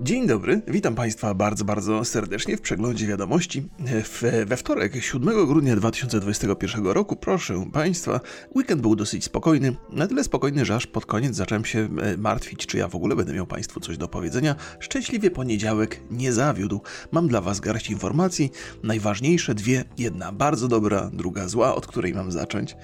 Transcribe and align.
Dzień 0.00 0.26
dobry, 0.26 0.62
witam 0.68 0.94
Państwa 0.94 1.34
bardzo, 1.34 1.64
bardzo 1.64 2.04
serdecznie 2.04 2.56
w 2.56 2.60
przeglądzie 2.60 3.06
wiadomości. 3.06 3.68
W, 4.04 4.44
we 4.46 4.56
wtorek, 4.56 5.04
7 5.04 5.46
grudnia 5.46 5.76
2021 5.76 6.86
roku, 6.86 7.16
proszę 7.16 7.70
Państwa, 7.72 8.20
weekend 8.56 8.82
był 8.82 8.96
dosyć 8.96 9.24
spokojny, 9.24 9.76
na 9.90 10.06
tyle 10.06 10.24
spokojny, 10.24 10.64
że 10.64 10.74
aż 10.74 10.86
pod 10.86 11.06
koniec 11.06 11.36
zacząłem 11.36 11.64
się 11.64 11.88
e, 12.02 12.16
martwić, 12.16 12.66
czy 12.66 12.78
ja 12.78 12.88
w 12.88 12.94
ogóle 12.94 13.16
będę 13.16 13.32
miał 13.32 13.46
Państwu 13.46 13.80
coś 13.80 13.98
do 13.98 14.08
powiedzenia. 14.08 14.56
Szczęśliwie 14.80 15.30
poniedziałek 15.30 16.00
nie 16.10 16.32
zawiódł. 16.32 16.80
Mam 17.12 17.28
dla 17.28 17.40
Was 17.40 17.60
garść 17.60 17.90
informacji, 17.90 18.52
najważniejsze 18.82 19.54
dwie, 19.54 19.84
jedna 19.98 20.32
bardzo 20.32 20.68
dobra, 20.68 21.10
druga 21.12 21.48
zła, 21.48 21.74
od 21.74 21.86
której 21.86 22.14
mam 22.14 22.32
zacząć. 22.32 22.76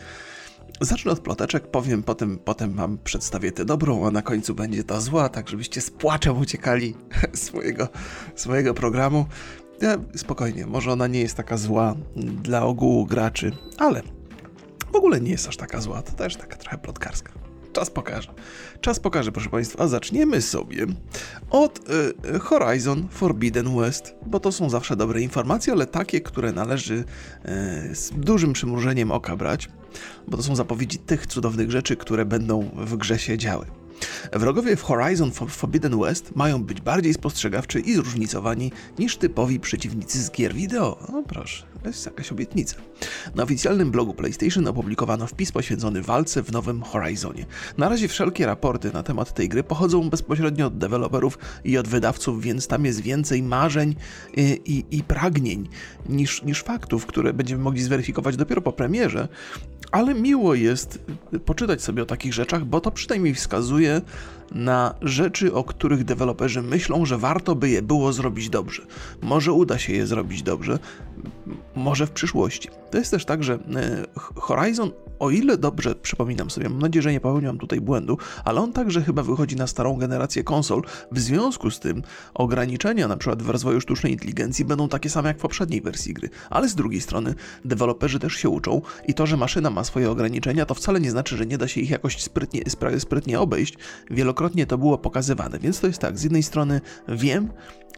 Zacznę 0.81 1.13
od 1.13 1.21
ploteczek, 1.21 1.71
powiem, 1.71 2.03
potem, 2.03 2.39
potem 2.39 2.75
wam 2.75 2.99
przedstawię 3.05 3.53
tę 3.53 3.65
dobrą, 3.65 4.07
a 4.07 4.11
na 4.11 4.23
końcu 4.23 4.55
będzie 4.55 4.85
ta 4.85 5.01
zła, 5.01 5.29
tak 5.29 5.49
żebyście 5.49 5.81
z 5.81 5.91
płaczem 5.91 6.39
uciekali 6.39 6.95
swojego, 7.35 7.89
swojego 8.35 8.75
programu. 8.75 9.27
Ja, 9.81 9.99
spokojnie, 10.17 10.67
może 10.67 10.93
ona 10.93 11.07
nie 11.07 11.21
jest 11.21 11.37
taka 11.37 11.57
zła 11.57 11.95
dla 12.17 12.63
ogółu 12.63 13.07
graczy, 13.07 13.53
ale 13.79 14.03
w 14.93 14.97
ogóle 14.97 15.21
nie 15.21 15.31
jest 15.31 15.49
aż 15.49 15.57
taka 15.57 15.81
zła, 15.81 16.03
to 16.03 16.13
też 16.13 16.37
taka 16.37 16.57
trochę 16.57 16.79
plotkarska. 16.79 17.40
Czas 17.73 17.91
pokaże. 17.91 18.35
Czas 18.81 19.01
pokaże, 19.01 19.33
proszę 19.33 19.51
Państwa. 19.51 19.89
Zaczniemy 19.89 20.43
sobie 20.43 20.87
od 21.51 21.91
y, 22.35 22.39
Horizon 22.39 23.09
Forbidden 23.11 23.77
West, 23.77 24.15
bo 24.27 24.41
to 24.41 24.53
są 24.53 24.71
zawsze 24.71 24.97
dobre 24.97 25.21
informacje, 25.21 25.73
ale 25.73 25.87
takie, 25.87 26.21
które 26.21 26.53
należy 26.53 26.95
y, 26.95 27.95
z 27.95 28.11
dużym 28.17 28.53
przymrużeniem 28.53 29.11
oka 29.11 29.37
brać, 29.37 29.69
bo 30.29 30.37
to 30.37 30.43
są 30.43 30.57
zapowiedzi 30.57 30.99
tych 30.99 31.27
cudownych 31.27 31.71
rzeczy, 31.71 31.97
które 31.97 32.25
będą 32.25 32.71
w 32.77 32.97
grze 32.97 33.19
się 33.19 33.39
działy. 33.39 33.67
Wrogowie 34.33 34.77
w 34.77 34.83
Horizon 34.83 35.31
Forbidden 35.33 36.01
West 36.01 36.37
mają 36.37 36.65
być 36.65 36.81
bardziej 36.81 37.15
spostrzegawczy 37.15 37.81
i 37.81 37.95
zróżnicowani 37.95 38.73
niż 38.99 39.17
typowi 39.17 39.61
przeciwnicy 39.61 40.23
z 40.23 40.31
gier 40.31 40.55
wideo. 40.55 41.07
No 41.13 41.23
proszę, 41.23 41.65
to 41.83 41.89
jest 41.89 42.07
jakaś 42.07 42.33
obietnica. 42.33 42.77
Na 43.35 43.43
oficjalnym 43.43 43.91
blogu 43.91 44.15
PlayStation 44.15 44.67
opublikowano 44.67 45.27
wpis 45.27 45.53
poświęcony 45.53 46.03
walce 46.03 46.43
w 46.43 46.53
nowym 46.53 46.83
Horizonie. 46.83 47.47
Na 47.79 47.89
razie 47.89 48.09
wszelkie 48.09 48.47
raporty 48.47 48.91
na 48.93 49.03
temat 49.03 49.35
tej 49.35 49.49
gry 49.49 49.63
pochodzą 49.63 50.11
bezpośrednio 50.11 50.67
od 50.67 50.79
deweloperów 50.79 51.39
i 51.65 51.79
od 51.79 51.89
wydawców, 51.89 52.43
więc 52.43 52.67
tam 52.67 52.85
jest 52.85 53.01
więcej 53.01 53.43
marzeń 53.43 53.95
i, 54.37 54.61
i, 54.65 54.97
i 54.97 55.03
pragnień 55.03 55.69
niż, 56.09 56.43
niż 56.43 56.63
faktów, 56.63 57.07
które 57.07 57.33
będziemy 57.33 57.63
mogli 57.63 57.83
zweryfikować 57.83 58.37
dopiero 58.37 58.63
po 58.63 58.73
premierze. 58.73 59.29
Ale 59.93 60.15
miło 60.15 60.55
jest 60.55 60.99
poczytać 61.45 61.83
sobie 61.83 62.03
o 62.03 62.07
takich 62.07 62.35
rzeczach, 62.35 62.65
bo 62.65 62.81
to 62.81 62.91
przynajmniej 62.91 63.35
wskazuje 63.35 63.90
na 64.53 64.95
rzeczy, 65.03 65.55
o 65.55 65.65
których 65.65 66.05
deweloperzy 66.05 66.63
myślą, 66.63 67.07
że 67.07 67.19
warto 67.19 67.55
by 67.55 67.69
je 67.69 67.83
było 67.83 68.13
zrobić 68.13 68.51
dobrze. 68.51 68.83
Może 69.23 69.53
uda 69.53 69.79
się 69.79 69.93
je 69.93 70.07
zrobić 70.07 70.43
dobrze, 70.43 70.79
może 71.75 72.07
w 72.07 72.11
przyszłości. 72.11 72.69
To 72.91 72.99
jest 72.99 73.11
też 73.11 73.25
tak, 73.25 73.45
że 73.45 73.55
e, 73.55 73.59
Horizon, 74.35 74.91
o 75.19 75.31
ile 75.31 75.59
dobrze 75.59 75.95
przypominam 75.95 76.51
sobie, 76.51 76.69
mam 76.69 76.79
nadzieję, 76.79 77.03
że 77.03 77.13
nie 77.13 77.21
popełniam 77.21 77.59
tutaj 77.59 77.81
błędu, 77.81 78.19
ale 78.45 78.61
on 78.61 78.73
także 78.73 79.03
chyba 79.03 79.23
wychodzi 79.23 79.57
na 79.57 79.67
starą 79.67 79.97
generację 79.97 80.45
konsol. 80.45 80.83
W 81.13 81.21
związku 81.21 81.71
z 81.71 81.81
tym 81.81 82.03
ograniczenia 82.35 83.09
na 83.09 83.17
przykład 83.17 83.43
w 83.43 83.51
rozwoju 83.51 83.81
sztucznej 83.81 84.13
inteligencji 84.13 84.65
będą 84.65 84.89
takie 84.89 85.11
same 85.11 85.29
jak 85.29 85.39
w 85.39 85.41
poprzedniej 85.41 85.81
wersji 85.81 86.15
gry. 86.15 86.31
Ale 86.51 86.69
z 86.69 86.75
drugiej 86.75 87.01
strony 87.01 87.35
deweloperzy 87.65 88.19
też 88.19 88.33
się 88.35 88.49
uczą 88.49 88.83
i 89.09 89.15
to, 89.15 89.27
że 89.27 89.37
maszyna 89.37 89.71
ma 89.71 89.85
swoje 89.85 90.11
ograniczenia, 90.11 90.67
to 90.67 90.75
wcale 90.75 91.01
nie 91.01 91.11
znaczy, 91.11 91.37
że 91.37 91.47
nie 91.47 91.59
da 91.59 91.69
się 91.69 91.81
ich 91.81 91.91
jakoś 91.91 92.23
sprytnie, 92.23 92.63
sprytnie 92.99 93.41
obejść. 93.41 93.75
Wielokrotnie 94.11 94.67
to 94.67 94.79
było 94.79 94.99
pokazywane, 94.99 95.59
więc 95.59 95.81
to 95.81 95.87
jest 95.87 95.99
tak, 95.99 96.19
z 96.19 96.23
jednej 96.23 96.43
strony 96.43 96.81
wiem, 97.09 97.49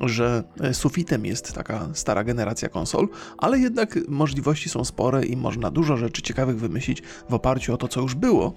że 0.01 0.45
e, 0.61 0.75
sufitem 0.75 1.27
jest 1.27 1.53
taka 1.53 1.89
stara 1.93 2.25
generacja 2.25 2.69
konsol, 2.69 3.09
ale 3.43 3.59
jednak 3.59 3.99
możliwości 4.09 4.69
są 4.69 4.85
spore 4.85 5.27
i 5.27 5.37
można 5.37 5.71
dużo 5.71 5.97
rzeczy 5.97 6.23
ciekawych 6.23 6.59
wymyślić 6.59 7.03
w 7.31 7.35
oparciu 7.35 7.75
o 7.75 7.77
to, 7.77 7.89
co 7.89 8.01
już 8.01 8.15
było, 8.15 8.55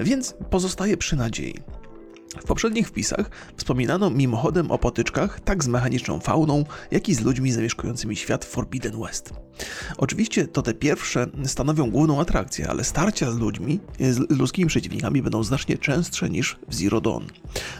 więc 0.00 0.34
pozostaje 0.50 0.96
przy 0.96 1.16
nadziei. 1.16 1.54
W 2.38 2.44
poprzednich 2.44 2.88
wpisach 2.88 3.30
wspominano 3.56 4.10
mimochodem 4.10 4.70
o 4.70 4.78
potyczkach 4.78 5.40
tak 5.40 5.64
z 5.64 5.68
mechaniczną 5.68 6.20
fauną, 6.20 6.64
jak 6.90 7.08
i 7.08 7.14
z 7.14 7.20
ludźmi 7.20 7.52
zamieszkującymi 7.52 8.16
świat 8.16 8.44
Forbidden 8.44 9.00
West. 9.00 9.32
Oczywiście 9.96 10.48
to 10.48 10.62
te 10.62 10.74
pierwsze 10.74 11.26
stanowią 11.44 11.90
główną 11.90 12.20
atrakcję, 12.20 12.68
ale 12.68 12.84
starcia 12.84 13.32
z 13.32 13.38
ludźmi, 13.38 13.80
z 14.00 14.30
ludzkimi 14.30 14.68
przeciwnikami 14.68 15.22
będą 15.22 15.44
znacznie 15.44 15.78
częstsze 15.78 16.30
niż 16.30 16.58
w 16.68 16.74
Zero 16.74 17.00
Dawn. 17.00 17.24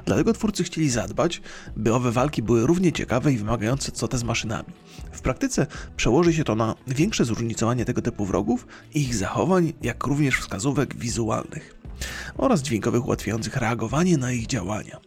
Dlatego 0.04 0.32
twórcy 0.32 0.64
chcieli 0.64 0.90
zadbać, 0.90 1.42
by 1.76 1.94
owe 1.94 2.12
walki 2.12 2.42
były 2.42 2.66
równie 2.66 2.92
ciekawe 2.92 3.32
i 3.32 3.36
wymagające 3.36 3.92
co 3.92 4.08
te 4.08 4.18
z 4.18 4.24
maszynami. 4.24 4.68
W 5.12 5.20
praktyce 5.20 5.66
przełoży 5.96 6.32
się 6.32 6.44
to 6.44 6.54
na 6.54 6.74
większe 6.86 7.24
zróżnicowanie 7.24 7.84
tego 7.84 8.02
typu 8.02 8.24
wrogów 8.24 8.66
i 8.94 9.00
ich 9.02 9.14
zachowań, 9.14 9.72
jak 9.82 10.06
również 10.06 10.36
wskazówek 10.36 10.96
wizualnych 10.96 11.79
oraz 12.36 12.62
dźwiękowych 12.62 13.06
ułatwiających 13.06 13.56
reagowanie 13.56 14.18
na 14.18 14.32
ich 14.32 14.46
działania. 14.46 15.00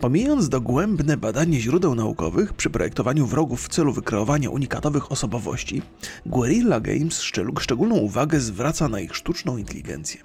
Pomijając 0.00 0.48
dogłębne 0.48 1.16
badanie 1.16 1.60
źródeł 1.60 1.94
naukowych 1.94 2.52
przy 2.52 2.70
projektowaniu 2.70 3.26
wrogów 3.26 3.64
w 3.64 3.68
celu 3.68 3.92
wykreowania 3.92 4.50
unikatowych 4.50 5.12
osobowości, 5.12 5.82
Guerrilla 6.26 6.80
Games 6.80 7.22
szczególną 7.60 7.96
uwagę 7.96 8.40
zwraca 8.40 8.88
na 8.88 9.00
ich 9.00 9.16
sztuczną 9.16 9.56
inteligencję. 9.56 10.20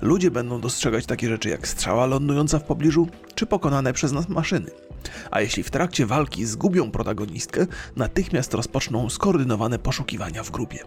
Ludzie 0.00 0.30
będą 0.30 0.60
dostrzegać 0.60 1.06
takie 1.06 1.28
rzeczy 1.28 1.48
jak 1.48 1.68
strzała 1.68 2.06
lądująca 2.06 2.58
w 2.58 2.64
pobliżu, 2.64 3.08
czy 3.34 3.46
pokonane 3.46 3.92
przez 3.92 4.12
nas 4.12 4.28
maszyny 4.28 4.70
a 5.30 5.40
jeśli 5.40 5.62
w 5.62 5.70
trakcie 5.70 6.06
walki 6.06 6.46
zgubią 6.46 6.90
protagonistkę, 6.90 7.66
natychmiast 7.96 8.54
rozpoczną 8.54 9.10
skoordynowane 9.10 9.78
poszukiwania 9.78 10.42
w 10.42 10.50
grupie. 10.50 10.78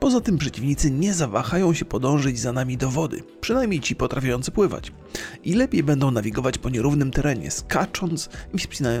Poza 0.00 0.20
tym 0.20 0.38
przeciwnicy 0.38 0.90
nie 0.90 1.14
zawahają 1.14 1.74
się 1.74 1.84
podążyć 1.84 2.38
za 2.40 2.52
nami 2.52 2.76
do 2.76 2.90
wody, 2.90 3.22
przynajmniej 3.40 3.80
ci 3.80 3.96
potrafiący 3.96 4.50
pływać. 4.50 4.92
I 5.44 5.54
lepiej 5.54 5.82
będą 5.82 6.10
nawigować 6.10 6.58
po 6.58 6.70
nierównym 6.70 7.10
terenie, 7.10 7.50
skacząc 7.50 8.28
i, 8.54 8.58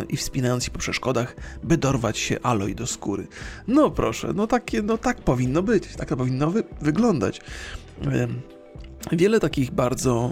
i 0.08 0.16
wspinając 0.16 0.64
się 0.64 0.70
po 0.70 0.78
przeszkodach, 0.78 1.36
by 1.62 1.76
dorwać 1.76 2.18
się 2.18 2.40
aloj 2.42 2.74
do 2.74 2.86
skóry. 2.86 3.26
No 3.68 3.90
proszę, 3.90 4.32
no 4.34 4.46
takie, 4.46 4.82
no 4.82 4.98
tak 4.98 5.20
powinno 5.20 5.62
być, 5.62 5.96
tak 5.96 6.08
to 6.08 6.16
powinno 6.16 6.50
wy 6.50 6.64
wyglądać. 6.80 7.40
Wiele 9.10 9.40
takich 9.40 9.70
bardzo 9.70 10.30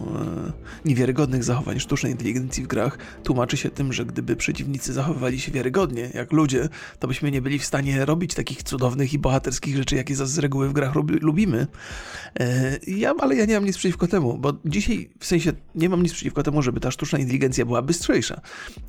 e, 0.85 0.89
niewiarygodnych 0.89 1.45
zachowań 1.45 1.81
sztucznej 1.81 2.13
inteligencji 2.13 2.65
w 2.65 2.67
grach 2.67 2.99
tłumaczy 3.25 3.57
się 3.57 3.71
tym, 3.71 3.93
że 3.93 4.05
gdyby 4.05 4.37
przeciwnicy 4.37 4.93
zachowywali 4.93 5.41
się 5.41 5.53
wiarygodnie, 5.53 6.11
jak 6.15 6.33
ludzie, 6.33 6.69
to 6.99 7.09
byśmy 7.09 7.31
nie 7.31 7.43
byli 7.43 7.59
w 7.59 7.65
stanie 7.65 8.05
robić 8.05 8.35
takich 8.35 8.63
cudownych 8.63 9.13
i 9.13 9.19
bohaterskich 9.19 9.77
rzeczy, 9.77 9.97
jakie 9.97 10.17
z 10.17 10.39
reguły 10.39 10.69
w 10.69 10.73
grach 10.73 10.95
lubimy. 11.21 11.67
E, 12.41 12.79
ja, 12.87 13.15
ale 13.19 13.37
ja 13.37 13.45
nie 13.45 13.55
mam 13.55 13.65
nic 13.65 13.79
przeciwko 13.79 14.07
temu, 14.07 14.39
bo 14.39 14.53
dzisiaj, 14.65 15.11
w 15.19 15.27
sensie, 15.27 15.53
nie 15.75 15.89
mam 15.89 16.03
nic 16.03 16.13
przeciwko 16.13 16.43
temu, 16.43 16.63
żeby 16.63 16.81
ta 16.81 16.91
sztuczna 16.91 17.19
inteligencja 17.19 17.67
była 17.67 17.83
bystrzejsza, 17.83 18.41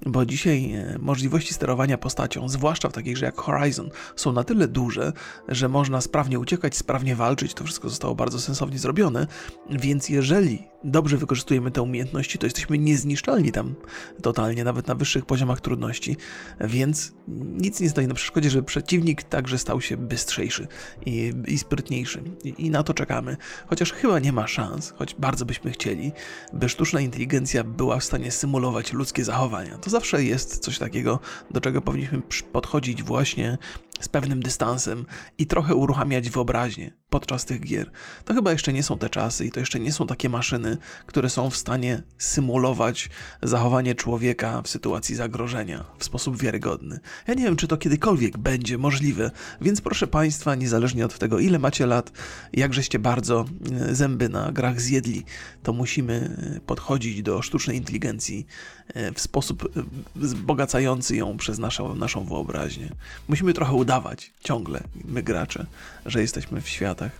bo 0.06 0.25
dzisiaj 0.25 0.74
e, 0.74 0.98
możliwości 1.00 1.53
sterowania 1.53 1.98
postacią, 1.98 2.50
zwłaszcza 2.50 2.90
w 2.90 2.94
takiej 2.94 3.13
grze 3.13 3.25
jak 3.25 3.36
Horizon, 3.36 3.90
są 4.16 4.31
na 4.31 4.44
tyle 4.44 4.68
duże, 4.68 5.13
że 5.48 5.69
można 5.69 6.02
sprawnie 6.02 6.40
uciekać, 6.40 6.78
sprawnie 6.78 7.16
walczyć, 7.16 7.53
to 7.53 7.63
wszystko 7.63 7.90
zostało 7.90 8.16
bardzo 8.16 8.40
sensownie 8.40 8.80
zrobione, 8.80 9.28
więc 9.72 10.09
jeżeli 10.09 10.68
dobrze 10.84 11.18
wykorzystujemy 11.18 11.72
te 11.72 11.82
umiejętności, 11.82 12.38
to 12.38 12.46
jesteśmy 12.46 12.78
niezniszczalni 12.78 13.52
tam 13.52 13.76
totalnie, 14.22 14.64
nawet 14.64 14.88
na 14.88 14.96
wyższych 14.96 15.26
poziomach 15.26 15.62
trudności, 15.62 16.18
więc 16.59 17.14
nic 17.38 17.80
nie 17.80 17.90
stoi 17.90 18.08
na 18.08 18.14
przeszkodzie, 18.14 18.50
żeby 18.50 18.64
przeciwnik 18.64 19.24
także 19.24 19.58
stał 19.58 19.81
się 19.81 19.98
bystrzejszy 19.98 20.68
i, 21.06 21.34
i 21.48 21.58
sprytniejszy. 21.58 22.24
I, 22.44 22.66
I, 22.66 22.70
na 22.70 22.84
to 22.84 22.94
czekamy. 22.94 23.38
Chociaż 23.68 23.92
chyba 23.94 24.20
nie 24.20 24.34
ma 24.34 24.48
szans, 24.48 24.94
choć 24.98 25.16
bardzo 25.16 25.46
byśmy 25.46 25.72
chcieli, 25.72 26.12
by 26.54 26.70
sztuczna 26.70 27.02
inteligencja 27.02 27.64
była 27.64 28.00
w 28.00 28.04
stanie 28.04 28.31
symulować 28.31 28.94
ludzkie 28.94 29.24
zachowania. 29.24 29.78
To 29.78 29.90
zawsze 29.90 30.24
jest 30.24 30.60
coś 30.60 30.80
takiego, 30.80 31.19
do 31.51 31.62
czego 31.62 31.81
powinniśmy 31.81 32.22
podchodzić 32.51 33.04
właśnie 33.04 33.57
z 34.01 34.07
pewnym 34.07 34.44
dystansem 34.44 35.06
i 35.38 35.48
trochę 35.48 35.75
uruchamiać 35.75 36.30
wyobraźnię 36.30 36.92
podczas 37.12 37.45
tych 37.45 37.62
gier. 37.62 37.92
To 38.25 38.33
chyba 38.33 38.51
jeszcze 38.51 38.74
nie 38.74 38.83
są 38.83 38.98
te 38.98 39.09
czasy 39.09 39.45
i 39.45 39.51
to 39.51 39.59
jeszcze 39.59 39.80
nie 39.80 39.94
są 39.94 40.07
takie 40.07 40.30
maszyny, 40.30 40.77
które 41.06 41.30
są 41.30 41.50
w 41.50 41.57
stanie 41.57 42.03
symulować 42.18 43.09
zachowanie 43.44 43.95
człowieka 43.95 44.62
w 44.62 44.68
sytuacji 44.68 45.15
zagrożenia 45.15 45.86
w 45.98 46.03
sposób 46.03 46.38
wiarygodny. 46.38 47.00
Ja 47.27 47.33
nie 47.33 47.44
wiem, 47.44 47.56
czy 47.56 47.68
to 47.68 47.77
kiedykolwiek 47.77 48.38
będzie 48.38 48.77
możliwe, 48.77 49.31
więc 49.62 49.81
proszę 49.81 50.07
Państwa, 50.07 50.56
niezależnie 50.56 51.06
od 51.06 51.18
tego, 51.18 51.39
ile 51.39 51.59
macie 51.59 51.86
lat, 51.86 52.12
jakżeście 52.54 53.00
bardzo 53.00 53.45
e, 53.71 53.95
zęby 53.95 54.30
na 54.30 54.51
grach 54.51 54.81
zjedli, 54.81 55.24
to 55.63 55.74
musimy 55.74 56.38
e, 56.57 56.59
podchodzić 56.59 57.21
do 57.21 57.42
sztucznej 57.42 57.77
inteligencji 57.77 58.45
e, 58.88 59.12
w 59.12 59.21
sposób 59.21 59.71
wzbogacający 60.15 61.15
ją 61.15 61.38
przez 61.38 61.59
naszą, 61.59 61.95
naszą 61.95 62.25
wyobraźnię. 62.25 62.89
Musimy 63.27 63.54
trochę 63.54 63.74
udawać 63.92 64.32
ciągle, 64.44 64.84
my 65.06 65.24
gracze, 65.24 65.66
że 66.06 66.22
jesteśmy 66.22 66.62
w 66.62 66.70
światach. 66.70 67.12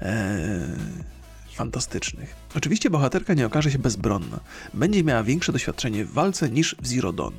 Eee, 0.00 1.08
fantastycznych. 1.54 2.34
Oczywiście 2.56 2.90
bohaterka 2.90 3.34
nie 3.34 3.46
okaże 3.46 3.70
się 3.70 3.78
bezbronna. 3.78 4.40
Będzie 4.74 5.04
miała 5.04 5.22
większe 5.22 5.52
doświadczenie 5.52 6.04
w 6.04 6.12
walce 6.12 6.50
niż 6.50 6.76
w 6.82 6.86
Zero 6.86 7.12
Dawn. 7.12 7.34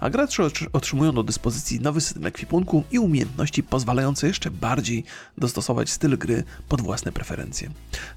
A 0.00 0.10
gracze 0.10 0.48
otrzymują 0.72 1.12
do 1.12 1.22
dyspozycji 1.22 1.80
nowy 1.80 2.00
system 2.00 2.26
ekwipunku 2.26 2.84
i 2.90 2.98
umiejętności 2.98 3.62
pozwalające 3.62 4.26
jeszcze 4.26 4.50
bardziej 4.50 5.04
dostosować 5.38 5.90
styl 5.90 6.18
gry 6.18 6.44
pod 6.68 6.80
własne 6.80 7.12
preferencje. 7.12 7.70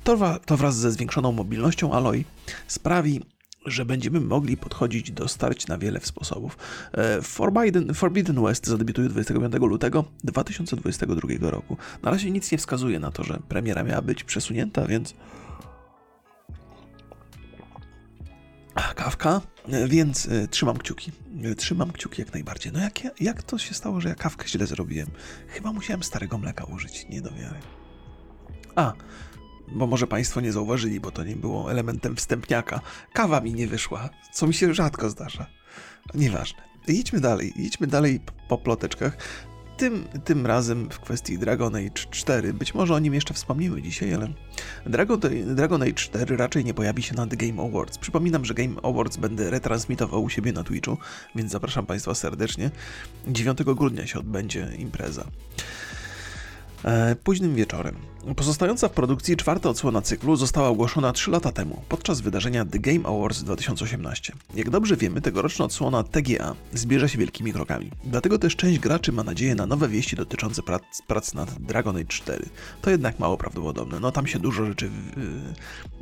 To, 0.03 0.39
to 0.45 0.57
wraz 0.57 0.77
ze 0.77 0.91
zwiększoną 0.91 1.31
mobilnością 1.31 1.93
Aloy 1.93 2.23
sprawi, 2.67 3.21
że 3.67 3.85
będziemy 3.85 4.19
mogli 4.19 4.57
podchodzić 4.57 5.11
do 5.11 5.27
starć 5.27 5.67
na 5.67 5.77
wiele 5.77 5.99
sposobów. 5.99 6.57
E, 6.93 7.21
Forbidden, 7.21 7.93
Forbidden 7.93 8.43
West 8.43 8.67
zadebiutuje 8.67 9.09
25 9.09 9.53
lutego 9.53 10.05
2022 10.23 11.49
roku. 11.49 11.77
Na 12.03 12.11
razie 12.11 12.31
nic 12.31 12.51
nie 12.51 12.57
wskazuje 12.57 12.99
na 12.99 13.11
to, 13.11 13.23
że 13.23 13.39
premiera 13.49 13.83
miała 13.83 14.01
być 14.01 14.23
przesunięta, 14.23 14.87
więc 14.87 15.13
kawka, 18.95 19.41
e, 19.69 19.87
więc 19.87 20.25
y, 20.25 20.47
trzymam 20.47 20.77
kciuki. 20.77 21.11
Trzymam 21.57 21.91
kciuki 21.91 22.21
jak 22.21 22.33
najbardziej. 22.33 22.71
No 22.71 22.79
jak, 22.79 23.21
jak 23.21 23.43
to 23.43 23.57
się 23.57 23.73
stało, 23.73 24.01
że 24.01 24.09
ja 24.09 24.15
kawkę 24.15 24.47
źle 24.47 24.67
zrobiłem? 24.67 25.07
Chyba 25.47 25.73
musiałem 25.73 26.03
starego 26.03 26.37
mleka 26.37 26.63
użyć, 26.63 27.05
nie 27.09 27.21
do 27.21 27.31
wiary. 27.31 27.59
A, 28.75 28.93
bo 29.67 29.87
może 29.87 30.07
Państwo 30.07 30.41
nie 30.41 30.51
zauważyli, 30.51 30.99
bo 30.99 31.11
to 31.11 31.23
nie 31.23 31.35
było 31.35 31.71
elementem 31.71 32.15
wstępniaka. 32.15 32.81
Kawa 33.13 33.41
mi 33.41 33.53
nie 33.53 33.67
wyszła, 33.67 34.09
co 34.31 34.47
mi 34.47 34.53
się 34.53 34.73
rzadko 34.73 35.09
zdarza. 35.09 35.45
Nieważne. 36.13 36.67
Idźmy 36.87 37.19
dalej, 37.19 37.53
idźmy 37.55 37.87
dalej 37.87 38.19
po 38.47 38.57
ploteczkach. 38.57 39.17
Tym, 39.77 40.07
tym 40.23 40.45
razem 40.45 40.89
w 40.89 40.99
kwestii 40.99 41.37
Dragon 41.37 41.75
Age 41.75 41.89
4, 42.11 42.53
być 42.53 42.73
może 42.73 42.93
o 42.93 42.99
nim 42.99 43.13
jeszcze 43.13 43.33
wspomnimy 43.33 43.81
dzisiaj, 43.81 44.13
ale 44.13 44.33
Dragon, 44.85 45.19
Dragon 45.55 45.81
Age 45.81 45.93
4 45.93 46.37
raczej 46.37 46.65
nie 46.65 46.73
pojawi 46.73 47.03
się 47.03 47.15
na 47.15 47.27
The 47.27 47.37
Game 47.37 47.63
Awards. 47.63 47.97
Przypominam, 47.97 48.45
że 48.45 48.53
Game 48.53 48.81
Awards 48.83 49.17
będę 49.17 49.49
retransmitował 49.49 50.23
u 50.23 50.29
siebie 50.29 50.53
na 50.53 50.63
Twitchu, 50.63 50.97
więc 51.35 51.51
zapraszam 51.51 51.85
Państwa 51.85 52.15
serdecznie. 52.15 52.71
9 53.27 53.63
grudnia 53.63 54.07
się 54.07 54.19
odbędzie 54.19 54.69
impreza. 54.77 55.23
E, 56.83 57.15
późnym 57.15 57.55
wieczorem. 57.55 57.95
Pozostająca 58.35 58.87
w 58.87 58.91
produkcji 58.91 59.37
czwarta 59.37 59.69
odsłona 59.69 60.01
cyklu 60.01 60.35
została 60.35 60.67
ogłoszona 60.67 61.13
3 61.13 61.31
lata 61.31 61.51
temu, 61.51 61.81
podczas 61.89 62.21
wydarzenia 62.21 62.65
The 62.65 62.79
Game 62.79 63.07
Awards 63.07 63.43
2018. 63.43 64.33
Jak 64.55 64.69
dobrze 64.69 64.97
wiemy, 64.97 65.21
tegoroczna 65.21 65.65
odsłona 65.65 66.03
TGA 66.03 66.55
zbierze 66.73 67.09
się 67.09 67.17
wielkimi 67.17 67.53
krokami. 67.53 67.91
Dlatego 68.03 68.39
też 68.39 68.55
część 68.55 68.79
graczy 68.79 69.11
ma 69.11 69.23
nadzieję 69.23 69.55
na 69.55 69.65
nowe 69.65 69.87
wieści 69.87 70.15
dotyczące 70.15 70.63
prac, 70.63 70.83
prac 71.07 71.33
nad 71.33 71.53
Dragon 71.61 71.95
Age 71.95 72.05
4. 72.05 72.45
To 72.81 72.89
jednak 72.89 73.19
mało 73.19 73.37
prawdopodobne. 73.37 73.99
No 73.99 74.11
tam 74.11 74.27
się 74.27 74.39
dużo 74.39 74.65
rzeczy, 74.65 74.89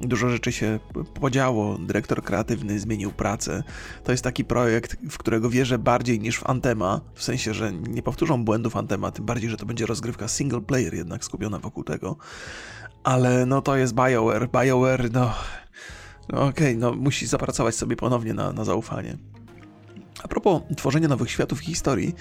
yy, 0.02 0.08
dużo 0.08 0.30
rzeczy 0.30 0.52
się 0.52 0.80
podziało. 1.22 1.78
Dyrektor 1.78 2.24
kreatywny 2.24 2.80
zmienił 2.80 3.12
pracę. 3.12 3.64
To 4.04 4.12
jest 4.12 4.24
taki 4.24 4.46
projekt, 4.46 4.98
w 5.10 5.18
którego 5.18 5.50
wierzę 5.50 5.78
bardziej 5.78 6.20
niż 6.20 6.38
w 6.38 6.50
Antema, 6.50 7.02
w 7.14 7.24
sensie, 7.24 7.54
że 7.54 7.74
nie 7.74 8.04
powtórzą 8.04 8.46
błędów 8.46 8.78
Antema, 8.78 9.12
tym 9.12 9.26
bardziej, 9.26 9.50
że 9.50 9.58
to 9.58 9.66
będzie 9.66 9.86
rozgrywka 9.86 10.28
single 10.28 10.62
player 10.62 10.94
jednak 10.94 11.26
skupiona 11.26 11.60
wokół 11.60 11.84
tego. 11.84 12.15
Ale 13.04 13.46
no 13.46 13.62
to 13.62 13.76
jest 13.76 13.94
BioWare. 13.94 14.50
BioWare, 14.50 15.12
no, 15.12 15.34
no 16.30 16.42
okej, 16.42 16.50
okay, 16.50 16.76
no 16.76 16.94
musi 16.94 17.28
zapracować 17.28 17.76
sobie 17.76 17.96
ponownie 17.96 18.34
na, 18.34 18.54
na 18.54 18.66
zaufanie. 18.66 19.18
A 20.24 20.28
propos 20.28 20.62
tworzenia 20.78 21.08
nowych 21.08 21.32
światów 21.32 21.64
i 21.64 21.66
historii, 21.66 22.16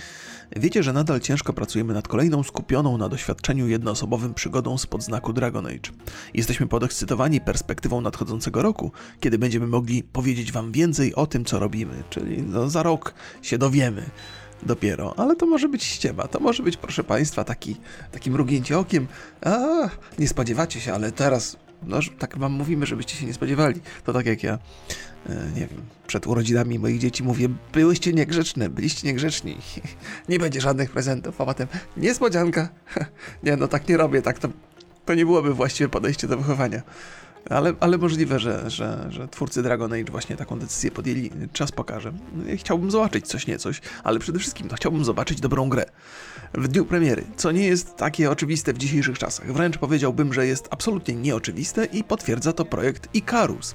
wiecie, 0.57 0.83
że 0.83 0.93
nadal 0.93 1.21
ciężko 1.21 1.53
pracujemy 1.53 1.95
nad 1.95 2.09
kolejną 2.09 2.43
skupioną 2.43 2.99
na 2.99 3.09
doświadczeniu 3.09 3.69
jednoosobowym 3.69 4.35
przygodą 4.35 4.79
spod 4.79 5.03
znaku 5.03 5.33
Dragon 5.33 5.67
Age. 5.67 5.91
Jesteśmy 6.35 6.67
podekscytowani 6.67 7.41
perspektywą 7.41 8.01
nadchodzącego 8.01 8.63
roku, 8.63 8.93
kiedy 9.21 9.39
będziemy 9.39 9.67
mogli 9.67 10.03
powiedzieć 10.03 10.53
wam 10.53 10.73
więcej 10.73 11.15
o 11.15 11.27
tym, 11.27 11.45
co 11.45 11.59
robimy, 11.59 12.03
czyli 12.11 12.43
no, 12.43 12.71
za 12.71 12.83
rok 12.83 13.15
się 13.43 13.59
dowiemy 13.59 14.11
dopiero, 14.63 15.15
ale 15.17 15.37
to 15.37 15.47
może 15.47 15.69
być 15.69 15.85
ściema, 15.85 16.29
to 16.29 16.41
może 16.41 16.63
być, 16.63 16.77
proszę 16.77 17.05
Państwa, 17.05 17.45
taki, 17.45 17.77
taki 18.13 18.31
mrugnięcie 18.31 18.79
okiem, 18.79 19.07
a 19.45 19.59
nie 20.19 20.29
spodziewacie 20.29 20.81
się, 20.81 20.95
ale 20.95 21.13
teraz, 21.13 21.57
no 21.83 21.99
tak 22.19 22.39
wam 22.39 22.53
mówimy, 22.53 22.87
żebyście 22.87 23.17
się 23.17 23.27
nie 23.27 23.35
spodziewali, 23.35 23.81
to 24.05 24.13
tak 24.13 24.27
jak 24.27 24.43
ja, 24.43 24.59
e, 25.29 25.35
nie 25.55 25.67
wiem, 25.67 25.83
przed 26.07 26.27
urodzinami 26.27 26.79
moich 26.79 26.99
dzieci 26.99 27.23
mówię, 27.23 27.49
byłyście 27.73 28.13
niegrzeczne, 28.13 28.69
byliście 28.69 29.09
niegrzeczni, 29.09 29.57
nie 30.29 30.39
będzie 30.39 30.61
żadnych 30.61 30.91
prezentów, 30.91 31.41
a 31.41 31.45
potem 31.45 31.69
niespodzianka, 31.97 32.69
nie 33.45 33.57
no 33.57 33.69
tak 33.69 33.89
nie 33.89 33.97
robię, 33.97 34.23
tak 34.23 34.39
to, 34.39 34.49
to 35.05 35.15
nie 35.15 35.25
byłoby 35.25 35.55
właściwe 35.55 35.89
podejście 35.89 36.29
do 36.29 36.37
wychowania. 36.37 36.83
Ale, 37.51 37.73
ale 37.81 37.99
możliwe, 37.99 38.39
że, 38.39 38.71
że, 38.71 39.07
że 39.11 39.29
twórcy 39.29 39.63
Dragon 39.63 39.93
Age 39.93 40.11
właśnie 40.11 40.37
taką 40.37 40.59
decyzję 40.59 40.91
podjęli. 40.91 41.31
Czas 41.53 41.73
pokaże. 41.73 42.13
Chciałbym 42.57 42.91
zobaczyć 42.91 43.27
coś 43.27 43.47
niecoś, 43.47 43.81
ale 44.05 44.19
przede 44.19 44.39
wszystkim 44.39 44.69
to 44.69 44.77
chciałbym 44.77 45.05
zobaczyć 45.05 45.41
dobrą 45.41 45.69
grę. 45.69 45.85
W 46.55 46.69
dniu 46.69 46.85
premiery, 46.85 47.25
co 47.37 47.53
nie 47.53 47.67
jest 47.67 47.97
takie 47.97 48.31
oczywiste 48.31 48.73
w 48.73 48.79
dzisiejszych 48.79 49.19
czasach. 49.19 49.53
Wręcz 49.53 49.79
powiedziałbym, 49.79 50.33
że 50.33 50.47
jest 50.47 50.69
absolutnie 50.71 51.15
nieoczywiste 51.15 51.85
i 51.85 52.05
potwierdza 52.05 52.53
to 52.53 52.65
projekt 52.65 53.09
Icarus. 53.15 53.75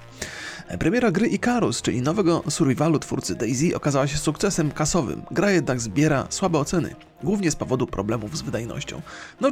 Premiera 0.80 1.12
gry 1.12 1.28
Icarus, 1.28 1.82
czyli 1.82 2.02
nowego 2.02 2.44
survivalu 2.50 3.00
twórcy 3.00 3.36
Daisy, 3.36 3.76
okazała 3.76 4.08
się 4.08 4.18
sukcesem 4.18 4.72
kasowym. 4.72 5.22
Gra 5.32 5.52
jednak 5.52 5.82
zbiera 5.82 6.28
słabe 6.30 6.60
oceny, 6.60 6.96
głównie 7.24 7.52
z 7.52 7.56
powodu 7.56 7.88
problemów 7.88 8.38
z 8.38 8.42
wydajnością. 8.42 9.02
No, 9.42 9.52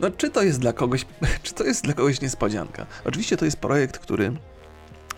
no 0.00 0.10
czy 0.10 0.30
to 0.30 0.42
jest 0.42 0.60
dla 0.60 0.72
kogoś, 0.72 1.06
czy 1.42 1.54
to 1.54 1.64
jest 1.64 1.84
dla 1.84 1.94
kogoś 1.94 2.20
niespodzianka? 2.20 2.86
Oczywiście 3.04 3.36
to 3.36 3.44
jest 3.44 3.56
projekt, 3.56 3.98
który 3.98 4.32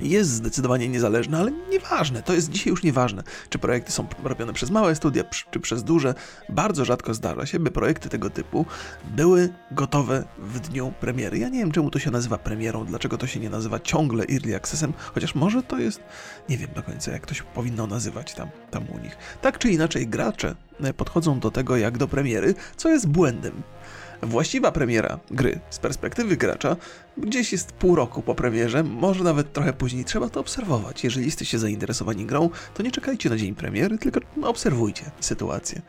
jest 0.01 0.31
zdecydowanie 0.31 0.89
niezależny, 0.89 1.39
ale 1.39 1.51
nieważne, 1.71 2.23
to 2.23 2.35
jest 2.35 2.51
dzisiaj 2.51 2.71
już 2.71 2.83
nieważne, 2.83 3.23
czy 3.49 3.59
projekty 3.59 3.93
są 3.93 4.07
robione 4.25 4.53
przez 4.53 4.71
małe 4.71 4.95
studia, 4.95 5.25
czy 5.51 5.61
przez 5.61 5.85
duże. 5.85 6.15
Bardzo 6.49 6.85
rzadko 6.85 7.15
zdarza 7.15 7.47
się, 7.47 7.59
by 7.59 7.71
projekty 7.71 8.09
tego 8.09 8.31
typu 8.31 8.67
były 9.05 9.49
gotowe 9.71 10.25
w 10.39 10.61
dniu 10.61 10.93
premiery. 11.01 11.39
Ja 11.39 11.49
nie 11.49 11.59
wiem, 11.59 11.73
czemu 11.73 11.91
to 11.91 11.99
się 11.99 12.11
nazywa 12.11 12.39
premierą, 12.39 12.85
dlaczego 12.85 13.19
to 13.19 13.27
się 13.27 13.41
nie 13.41 13.51
nazywa 13.51 13.81
ciągle 13.81 14.25
early 14.33 14.57
accessem, 14.57 14.93
chociaż 15.15 15.35
może 15.35 15.63
to 15.63 15.79
jest, 15.79 16.01
nie 16.49 16.59
wiem 16.59 16.71
do 16.75 16.83
końca, 16.83 17.13
jak 17.13 17.27
to 17.27 17.35
się 17.35 17.43
powinno 17.45 17.87
nazywać 17.87 18.35
tam, 18.35 18.49
tam 18.71 18.85
u 18.91 18.99
nich. 18.99 19.17
Tak 19.43 19.59
czy 19.59 19.71
inaczej, 19.71 20.07
gracze 20.09 20.55
podchodzą 20.97 21.41
do 21.41 21.51
tego 21.51 21.77
jak 21.77 21.99
do 21.99 22.09
premiery, 22.09 22.55
co 22.77 22.89
jest 22.89 23.09
błędem. 23.09 23.63
Właściwa 24.23 24.73
premiera 24.73 25.19
gry 25.31 25.61
z 25.71 25.79
perspektywy 25.79 26.37
gracza 26.37 26.77
gdzieś 27.17 27.53
jest 27.53 27.73
pół 27.73 27.95
roku 27.95 28.23
po 28.23 28.35
premierze, 28.35 28.83
może 28.83 29.25
nawet 29.25 29.53
trochę 29.53 29.73
później. 29.73 30.05
Trzeba 30.05 30.29
to 30.29 30.41
obserwować. 30.41 31.05
Jeżeli 31.05 31.27
jesteście 31.27 31.59
zainteresowani 31.59 32.27
grą, 32.27 32.51
to 32.75 32.83
nie 32.83 32.91
czekajcie 32.91 33.31
na 33.31 33.37
dzień 33.37 33.55
premiery, 33.55 33.99
tylko 33.99 34.21
obserwujcie 34.43 35.11
sytuację. 35.21 35.83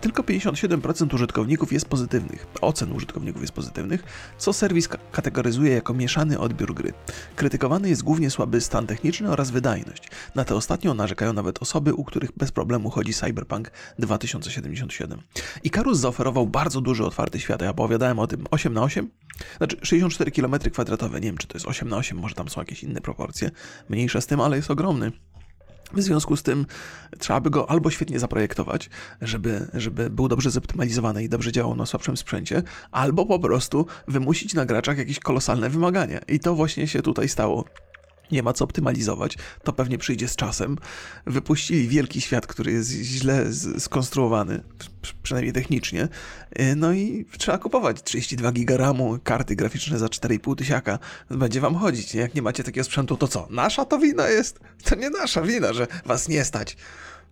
Tylko 0.00 0.22
57% 0.22 1.14
użytkowników 1.14 1.72
jest 1.72 1.86
pozytywnych, 1.86 2.46
ocen 2.60 2.92
użytkowników 2.92 3.42
jest 3.42 3.52
pozytywnych, 3.52 4.04
co 4.38 4.52
serwis 4.52 4.88
kategoryzuje 5.12 5.72
jako 5.72 5.94
mieszany 5.94 6.38
odbiór 6.38 6.74
gry. 6.74 6.92
Krytykowany 7.36 7.88
jest 7.88 8.02
głównie 8.02 8.30
słaby 8.30 8.60
stan 8.60 8.86
techniczny 8.86 9.30
oraz 9.30 9.50
wydajność. 9.50 10.08
Na 10.34 10.44
tę 10.44 10.54
ostatnią 10.54 10.94
narzekają 10.94 11.32
nawet 11.32 11.62
osoby, 11.62 11.94
u 11.94 12.04
których 12.04 12.32
bez 12.36 12.52
problemu 12.52 12.90
chodzi 12.90 13.14
Cyberpunk 13.14 13.70
2077. 13.98 15.20
Icarus 15.64 15.98
zaoferował 15.98 16.46
bardzo 16.46 16.80
duży 16.80 17.04
otwarty 17.04 17.40
świat, 17.40 17.62
ja 17.62 17.70
opowiadałem 17.70 18.18
o 18.18 18.26
tym 18.26 18.46
8 18.50 18.74
na 18.74 18.82
8 18.82 19.10
znaczy 19.58 19.76
64 19.82 20.30
km2, 20.48 21.14
nie 21.14 21.20
wiem 21.20 21.38
czy 21.38 21.46
to 21.46 21.56
jest 21.58 21.66
8 21.66 21.88
na 21.88 21.96
8 21.96 22.18
może 22.18 22.34
tam 22.34 22.48
są 22.48 22.60
jakieś 22.60 22.82
inne 22.82 23.00
proporcje, 23.00 23.50
mniejsze 23.88 24.20
z 24.20 24.26
tym, 24.26 24.40
ale 24.40 24.56
jest 24.56 24.70
ogromny. 24.70 25.12
W 25.92 26.02
związku 26.02 26.36
z 26.36 26.42
tym 26.42 26.66
trzeba 27.18 27.40
by 27.40 27.50
go 27.50 27.70
albo 27.70 27.90
świetnie 27.90 28.18
zaprojektować, 28.18 28.90
żeby, 29.22 29.66
żeby 29.74 30.10
był 30.10 30.28
dobrze 30.28 30.50
zoptymalizowany 30.50 31.24
i 31.24 31.28
dobrze 31.28 31.52
działał 31.52 31.76
na 31.76 31.86
słabszym 31.86 32.16
sprzęcie, 32.16 32.62
albo 32.90 33.26
po 33.26 33.38
prostu 33.38 33.86
wymusić 34.08 34.54
na 34.54 34.66
graczach 34.66 34.98
jakieś 34.98 35.18
kolosalne 35.18 35.70
wymagania. 35.70 36.18
I 36.28 36.40
to 36.40 36.54
właśnie 36.54 36.88
się 36.88 37.02
tutaj 37.02 37.28
stało 37.28 37.64
nie 38.34 38.42
ma 38.42 38.52
co 38.52 38.64
optymalizować, 38.64 39.38
to 39.62 39.72
pewnie 39.72 39.98
przyjdzie 39.98 40.28
z 40.28 40.36
czasem. 40.36 40.76
Wypuścili 41.26 41.88
wielki 41.88 42.20
świat, 42.20 42.46
który 42.46 42.72
jest 42.72 42.90
źle 42.90 43.44
skonstruowany, 43.78 44.62
przynajmniej 45.22 45.52
technicznie, 45.52 46.08
y, 46.60 46.76
no 46.76 46.92
i 46.92 47.26
trzeba 47.38 47.58
kupować 47.58 48.02
32 48.02 48.52
giga 48.52 48.76
RAMu, 48.76 49.18
karty 49.24 49.56
graficzne 49.56 49.98
za 49.98 50.06
4,5 50.06 50.56
tysiaka, 50.56 50.98
będzie 51.30 51.60
wam 51.60 51.74
chodzić. 51.74 52.14
Jak 52.14 52.34
nie 52.34 52.42
macie 52.42 52.64
takiego 52.64 52.84
sprzętu, 52.84 53.16
to 53.16 53.28
co? 53.28 53.46
Nasza 53.50 53.84
to 53.84 53.98
wina 53.98 54.28
jest? 54.28 54.60
To 54.84 54.94
nie 54.94 55.10
nasza 55.10 55.42
wina, 55.42 55.72
że 55.72 55.86
was 56.04 56.28
nie 56.28 56.44
stać. 56.44 56.76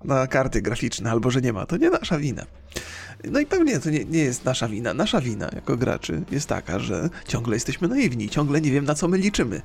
na 0.04 0.26
karty 0.26 0.62
graficzne, 0.62 1.10
albo 1.10 1.30
że 1.30 1.40
nie 1.40 1.52
ma. 1.52 1.66
To 1.66 1.76
nie 1.76 1.90
nasza 1.90 2.18
wina. 2.18 2.46
No 3.24 3.40
i 3.40 3.46
pewnie 3.46 3.80
to 3.80 3.90
nie, 3.90 4.04
nie 4.04 4.18
jest 4.18 4.44
nasza 4.44 4.68
wina. 4.68 4.94
Nasza 4.94 5.20
wina 5.20 5.50
jako 5.54 5.76
graczy 5.76 6.22
jest 6.30 6.48
taka, 6.48 6.78
że 6.78 7.08
ciągle 7.28 7.56
jesteśmy 7.56 7.88
naiwni, 7.88 8.28
ciągle 8.28 8.60
nie 8.60 8.70
wiem 8.70 8.84
na 8.84 8.94
co 8.94 9.08
my 9.08 9.18
liczymy. 9.18 9.62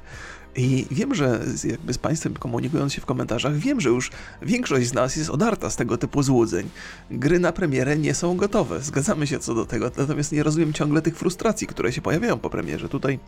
I 0.55 0.85
wiem, 0.91 1.15
że 1.15 1.39
jakby 1.63 1.93
z 1.93 1.97
Państwem 1.97 2.33
komunikując 2.33 2.93
się 2.93 3.01
w 3.01 3.05
komentarzach, 3.05 3.55
wiem, 3.55 3.81
że 3.81 3.89
już 3.89 4.11
większość 4.41 4.87
z 4.87 4.93
nas 4.93 5.15
jest 5.15 5.29
odarta 5.29 5.69
z 5.69 5.75
tego 5.75 5.97
typu 5.97 6.23
złudzeń. 6.23 6.69
Gry 7.11 7.39
na 7.39 7.51
premierę 7.51 7.97
nie 7.97 8.13
są 8.13 8.37
gotowe, 8.37 8.81
zgadzamy 8.81 9.27
się 9.27 9.39
co 9.39 9.55
do 9.55 9.65
tego, 9.65 9.91
natomiast 9.97 10.31
nie 10.31 10.43
rozumiem 10.43 10.73
ciągle 10.73 11.01
tych 11.01 11.17
frustracji, 11.17 11.67
które 11.67 11.93
się 11.93 12.01
pojawiają 12.01 12.39
po 12.39 12.49
premierze. 12.49 12.89
Tutaj 12.89 13.19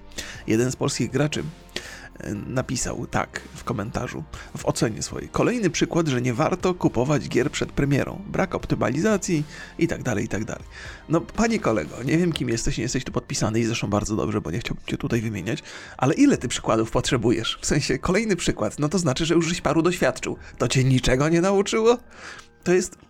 jeden 0.47 0.71
z 0.71 0.75
polskich 0.75 1.11
graczy 1.11 1.43
napisał 2.47 3.07
tak 3.07 3.41
w 3.55 3.63
komentarzu, 3.63 4.23
w 4.57 4.65
ocenie 4.65 5.01
swojej. 5.01 5.29
Kolejny 5.29 5.69
przykład, 5.69 6.07
że 6.07 6.21
nie 6.21 6.33
warto 6.33 6.73
kupować 6.73 7.29
gier 7.29 7.51
przed 7.51 7.71
premierą. 7.71 8.21
Brak 8.27 8.55
optymalizacji 8.55 9.43
i 9.79 9.87
tak 9.87 10.03
dalej, 10.03 10.25
i 10.25 10.27
tak 10.27 10.45
dalej. 10.45 10.63
No, 11.09 11.21
panie 11.21 11.59
kolego, 11.59 12.03
nie 12.03 12.17
wiem 12.17 12.33
kim 12.33 12.49
jesteś, 12.49 12.77
nie 12.77 12.83
jesteś 12.83 13.03
tu 13.03 13.11
podpisany 13.11 13.59
i 13.59 13.63
zresztą 13.63 13.87
bardzo 13.87 14.15
dobrze, 14.15 14.41
bo 14.41 14.51
nie 14.51 14.59
chciałbym 14.59 14.85
cię 14.85 14.97
tutaj 14.97 15.21
wymieniać, 15.21 15.63
ale 15.97 16.13
ile 16.13 16.37
ty 16.37 16.47
przykładów 16.47 16.91
potrzebujesz? 16.91 17.59
W 17.61 17.65
sensie, 17.65 17.97
kolejny 17.97 18.35
przykład, 18.35 18.79
no 18.79 18.89
to 18.89 18.99
znaczy, 18.99 19.25
że 19.25 19.33
już 19.33 19.47
żeś 19.47 19.61
paru 19.61 19.81
doświadczył. 19.81 20.37
To 20.57 20.67
cię 20.67 20.83
niczego 20.83 21.29
nie 21.29 21.41
nauczyło? 21.41 21.97
To 22.63 22.73
jest 22.73 23.08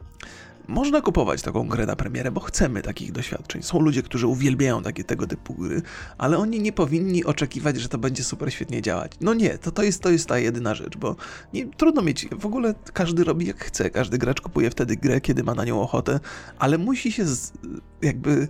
można 0.70 1.02
kupować 1.02 1.42
taką 1.42 1.68
grę 1.68 1.86
na 1.86 1.96
premierę, 1.96 2.32
bo 2.32 2.40
chcemy 2.40 2.82
takich 2.82 3.12
doświadczeń. 3.12 3.64
Są 3.64 3.80
ludzie, 3.80 4.04
którzy 4.04 4.28
uwielbiają 4.28 4.84
takie 4.84 5.04
tego 5.04 5.28
typu 5.28 5.54
gry, 5.54 5.82
ale 6.18 6.38
oni 6.38 6.60
nie 6.60 6.74
powinni 6.74 7.26
oczekiwać, 7.26 7.82
że 7.82 7.90
to 7.90 7.98
będzie 7.98 8.24
super 8.24 8.54
świetnie 8.54 8.82
działać. 8.82 9.12
No 9.22 9.34
nie, 9.34 9.58
to, 9.58 9.72
to, 9.72 9.84
jest, 9.84 10.02
to 10.02 10.10
jest 10.10 10.28
ta 10.28 10.40
jedyna 10.40 10.76
rzecz, 10.76 10.98
bo 10.98 11.16
nie, 11.54 11.68
trudno 11.68 12.02
mieć, 12.02 12.28
w 12.40 12.46
ogóle 12.46 12.76
każdy 12.94 13.24
robi 13.24 13.46
jak 13.46 13.64
chce, 13.64 13.90
każdy 13.90 14.18
gracz 14.18 14.42
kupuje 14.42 14.70
wtedy 14.70 14.96
grę, 14.96 15.22
kiedy 15.22 15.44
ma 15.44 15.56
na 15.56 15.66
nią 15.66 15.82
ochotę, 15.82 16.20
ale 16.60 16.78
musi 16.78 17.12
się 17.12 17.26
z, 17.26 17.54
jakby 18.02 18.48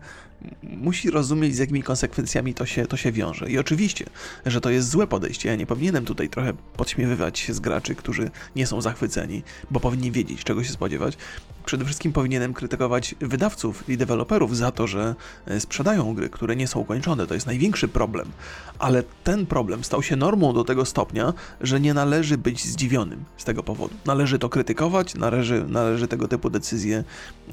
musi 0.64 1.12
rozumieć, 1.12 1.56
z 1.56 1.60
jakimi 1.60 1.84
konsekwencjami 1.84 2.54
to 2.54 2.66
się, 2.66 2.86
to 2.86 2.98
się 2.98 3.12
wiąże. 3.12 3.50
I 3.50 3.58
oczywiście, 3.58 4.06
że 4.46 4.62
to 4.62 4.70
jest 4.70 4.90
złe 4.90 5.08
podejście. 5.08 5.50
Ja 5.50 5.56
nie 5.56 5.66
powinienem 5.66 6.06
tutaj 6.06 6.30
trochę 6.30 6.54
podśmiewywać 6.78 7.40
się 7.40 7.54
z 7.54 7.60
graczy, 7.60 7.96
którzy 7.96 8.32
nie 8.56 8.68
są 8.68 8.82
zachwyceni, 8.82 9.44
bo 9.72 9.80
powinni 9.80 10.12
wiedzieć, 10.12 10.44
czego 10.44 10.64
się 10.64 10.72
spodziewać. 10.72 11.18
Przede 11.66 11.86
wszystkim 11.86 12.14
powinienem 12.14 12.54
krytykować 12.54 13.16
wydawców 13.20 13.90
i 13.90 13.98
deweloperów 13.98 14.58
za 14.58 14.72
to, 14.72 14.88
że 14.88 15.16
e, 15.46 15.60
sprzedają 15.60 16.14
gry, 16.14 16.30
które 16.30 16.56
nie 16.56 16.68
są 16.68 16.84
kończone. 16.84 17.28
To 17.28 17.34
jest 17.34 17.48
największy 17.48 17.88
problem. 17.88 18.32
Ale 18.80 19.04
ten 19.24 19.46
problem 19.46 19.84
stał 19.84 20.04
się 20.04 20.16
normą 20.16 20.54
do 20.54 20.64
tego 20.64 20.86
stopnia, 20.86 21.34
że 21.62 21.80
nie 21.80 21.94
należy 21.94 22.38
być 22.38 22.66
zdziwionym 22.66 23.24
z 23.38 23.44
tego 23.44 23.64
powodu. 23.64 23.96
Należy 24.06 24.40
to 24.40 24.50
krytykować, 24.50 25.16
należy, 25.16 25.66
należy 25.68 26.08
tego 26.08 26.28
typu 26.28 26.50
decyzje 26.50 27.04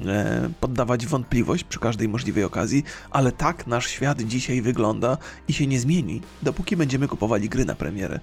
e, 0.05 0.49
poddawać 0.59 1.05
wątpliwość 1.05 1.63
przy 1.63 1.79
każdej 1.79 2.09
możliwej 2.09 2.43
okazji, 2.43 2.76
ale 3.11 3.31
tak 3.31 3.67
nasz 3.67 3.87
świat 3.87 4.21
dzisiaj 4.21 4.61
wygląda 4.61 5.17
i 5.47 5.53
się 5.53 5.67
nie 5.67 5.79
zmieni, 5.79 6.21
dopóki 6.43 6.77
będziemy 6.77 7.07
kupowali 7.07 7.49
gry 7.49 7.65
na 7.65 7.75
premierę. 7.75 8.19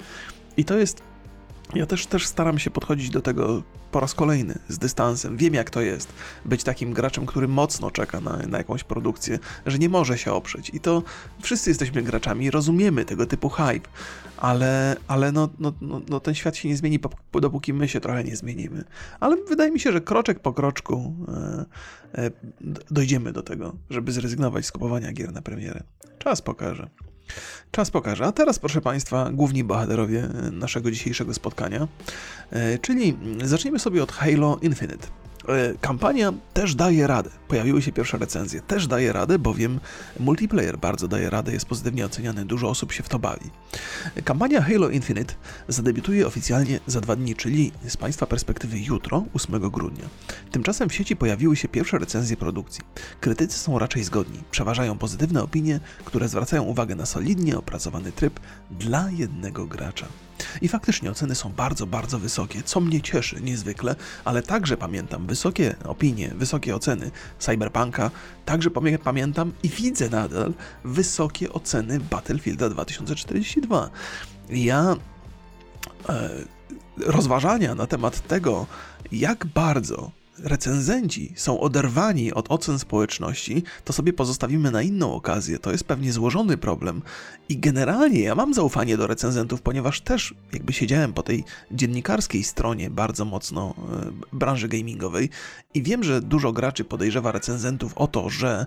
I 0.57 0.65
to 0.65 0.79
jest 0.79 1.14
ja 1.75 1.87
też, 1.87 2.07
też 2.07 2.27
staram 2.27 2.59
się 2.59 2.71
podchodzić 2.71 3.11
do 3.11 3.21
tego 3.21 3.63
po 3.91 4.01
raz 4.01 4.15
kolejny, 4.15 4.59
z 4.69 4.79
dystansem. 4.79 5.37
Wiem, 5.37 5.55
jak 5.55 5.71
to 5.71 5.81
jest 5.81 6.13
być 6.45 6.65
takim 6.65 6.93
graczem, 6.93 7.27
który 7.27 7.49
mocno 7.49 7.91
czeka 7.91 8.21
na, 8.21 8.37
na 8.37 8.59
jakąś 8.59 8.85
produkcję, 8.85 9.39
że 9.67 9.79
nie 9.79 9.89
może 9.89 10.19
się 10.19 10.33
oprzeć. 10.33 10.71
I 10.75 10.81
to 10.81 11.03
wszyscy 11.43 11.71
jesteśmy 11.71 12.03
graczami, 12.03 12.51
rozumiemy 12.51 13.05
tego 13.05 13.27
typu 13.27 13.49
hype, 13.49 13.89
ale, 14.37 14.97
ale 15.09 15.33
no, 15.33 15.49
no, 15.59 15.73
no, 15.81 16.01
no 16.09 16.21
ten 16.21 16.35
świat 16.35 16.57
się 16.57 16.69
nie 16.69 16.77
zmieni, 16.77 17.01
dopóki 17.33 17.73
my 17.73 17.89
się 17.89 18.01
trochę 18.01 18.25
nie 18.25 18.37
zmienimy. 18.37 18.85
Ale 19.21 19.37
wydaje 19.49 19.71
mi 19.71 19.81
się, 19.81 19.93
że 19.93 20.01
kroczek 20.01 20.41
po 20.41 20.53
kroczku 20.53 21.15
e, 21.29 21.65
e, 22.23 22.31
dojdziemy 22.91 23.33
do 23.33 23.43
tego, 23.43 23.77
żeby 23.91 24.13
zrezygnować 24.13 24.67
z 24.67 24.73
kupowania 24.73 25.13
gier 25.13 25.33
na 25.33 25.43
premierę. 25.43 25.83
Czas 26.19 26.43
pokaże. 26.43 26.91
Czas 27.71 27.91
pokaże. 27.91 28.25
A 28.25 28.33
teraz, 28.33 28.59
proszę 28.59 28.81
Państwa, 28.81 29.31
główni 29.33 29.65
bohaterowie 29.65 30.29
naszego 30.53 30.91
dzisiejszego 30.91 31.35
spotkania, 31.35 31.89
e, 32.51 32.79
czyli 32.79 33.17
zacznijmy 33.45 33.79
sobie 33.79 34.03
od 34.03 34.13
Halo 34.13 34.59
Infinite. 34.63 35.07
E, 35.49 35.75
kampania 35.81 36.33
też 36.55 36.75
daje 36.75 37.07
radę. 37.07 37.31
Pojawiły 37.49 37.83
się 37.83 37.93
pierwsze 37.93 38.19
recenzje. 38.19 38.61
Też 38.61 38.87
daje 38.87 39.13
radę, 39.13 39.39
bowiem 39.39 39.81
multiplayer 40.21 40.79
bardzo 40.79 41.09
daje 41.09 41.31
radę, 41.31 41.53
jest 41.53 41.67
pozytywnie 41.67 42.07
oceniany, 42.07 42.45
dużo 42.45 42.69
osób 42.69 42.93
się 42.93 43.03
w 43.03 43.09
to 43.09 43.19
bawi. 43.19 43.51
Kampania 44.25 44.63
Halo 44.63 44.89
Infinite 44.89 45.35
zadebiutuje 45.69 46.27
oficjalnie 46.27 46.81
za 46.87 47.01
dwa 47.01 47.17
dni, 47.17 47.35
czyli 47.35 47.73
z 47.89 47.97
Państwa 47.97 48.27
perspektywy 48.27 48.79
jutro, 48.79 49.25
8 49.35 49.71
grudnia. 49.71 50.05
Tymczasem 50.51 50.89
w 50.89 50.95
sieci 50.95 51.17
pojawiły 51.17 51.57
się 51.57 51.69
pierwsze 51.69 51.99
recenzje 51.99 52.37
produkcji. 52.37 52.85
Krytycy 53.21 53.59
są 53.59 53.79
raczej 53.79 54.05
zgodni. 54.05 54.39
Przeważają 54.51 54.99
pozytywne 54.99 55.43
opinie, 55.43 55.81
które 56.05 56.29
zwracają 56.29 56.63
uwagę 56.63 56.95
na 56.95 57.07
solidnie 57.07 57.59
opracowany 57.59 58.13
tryb 58.13 58.41
dla 58.71 59.11
jednego 59.11 59.67
gracza. 59.67 60.07
I 60.63 60.69
faktycznie 60.69 61.11
oceny 61.11 61.35
są 61.35 61.53
bardzo, 61.53 61.87
bardzo 61.87 62.19
wysokie, 62.19 62.63
co 62.63 62.81
mnie 62.81 63.03
cieszy 63.03 63.41
niezwykle, 63.41 63.97
ale 64.25 64.43
także 64.43 64.77
pamiętam 64.77 65.27
wysokie 65.27 65.77
opinie, 65.85 66.33
wysokie 66.35 66.77
oceny 66.77 67.11
Cyberpunka, 67.39 68.11
także 68.45 68.71
pamiętam 69.05 69.53
i 69.63 69.69
widzę 69.69 70.09
nadal 70.09 70.55
wysokie 70.85 71.53
oceny 71.53 72.01
Battlefielda 72.01 72.69
2042. 72.69 73.91
Ja 74.51 74.97
e, 76.09 76.31
rozważania 76.97 77.75
na 77.75 77.87
temat 77.87 78.29
tego, 78.29 78.67
jak 79.13 79.47
bardzo 79.47 80.11
recenzenci 80.39 81.33
są 81.37 81.61
oderwani 81.61 82.33
od 82.33 82.51
ocen 82.51 82.79
społeczności, 82.79 83.63
to 83.85 83.93
sobie 83.93 84.13
pozostawimy 84.13 84.71
na 84.71 84.83
inną 84.83 85.15
okazję. 85.15 85.59
To 85.59 85.73
jest 85.73 85.85
pewnie 85.85 86.13
złożony 86.13 86.57
problem. 86.57 87.03
I 87.49 87.59
generalnie 87.59 88.21
ja 88.21 88.35
mam 88.35 88.55
zaufanie 88.55 88.97
do 88.97 89.07
recenzentów, 89.07 89.63
ponieważ 89.63 90.01
też 90.01 90.35
jakby 90.53 90.73
siedziałem 90.73 91.13
po 91.13 91.23
tej 91.23 91.45
dziennikarskiej 91.71 92.45
stronie 92.45 92.91
bardzo 92.91 93.25
mocno 93.25 93.75
e, 94.33 94.37
branży 94.37 94.69
gamingowej 94.69 95.31
i 95.75 95.83
wiem, 95.83 96.05
że 96.05 96.21
dużo 96.21 96.53
graczy 96.53 96.85
podejrzewa 96.85 97.33
recenzentów 97.33 97.93
o 97.97 98.07
to, 98.07 98.31
że 98.31 98.67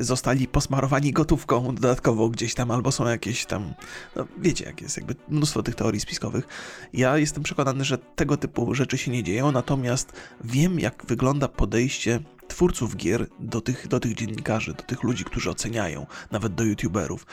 zostali 0.00 0.48
posmarowani 0.48 1.12
gotówką 1.12 1.74
dodatkowo 1.74 2.28
gdzieś 2.28 2.54
tam, 2.54 2.70
albo 2.70 2.92
są 2.92 3.06
jakieś 3.06 3.46
tam, 3.46 3.74
no 4.16 4.26
wiecie 4.38 4.64
jak 4.64 4.82
jest, 4.82 4.96
jakby 4.96 5.14
mnóstwo 5.28 5.62
tych 5.62 5.74
teorii 5.74 6.00
spiskowych. 6.00 6.46
Ja 6.92 7.18
jestem 7.18 7.42
przekonany, 7.42 7.84
że 7.84 7.98
tego 7.98 8.36
typu 8.36 8.74
rzeczy 8.74 8.98
się 8.98 9.10
nie 9.10 9.22
dzieją, 9.22 9.52
natomiast 9.52 10.12
wiem 10.44 10.80
jak 10.80 11.07
wygląda 11.08 11.48
podejście 11.48 12.20
twórców 12.48 12.96
gier 12.96 13.26
do 13.40 13.60
tych, 13.60 13.88
do 13.88 14.00
tych 14.00 14.14
dziennikarzy, 14.14 14.74
do 14.74 14.82
tych 14.82 15.02
ludzi, 15.02 15.24
którzy 15.24 15.50
oceniają, 15.50 16.06
nawet 16.30 16.54
do 16.54 16.64
youtuberów. 16.64 17.26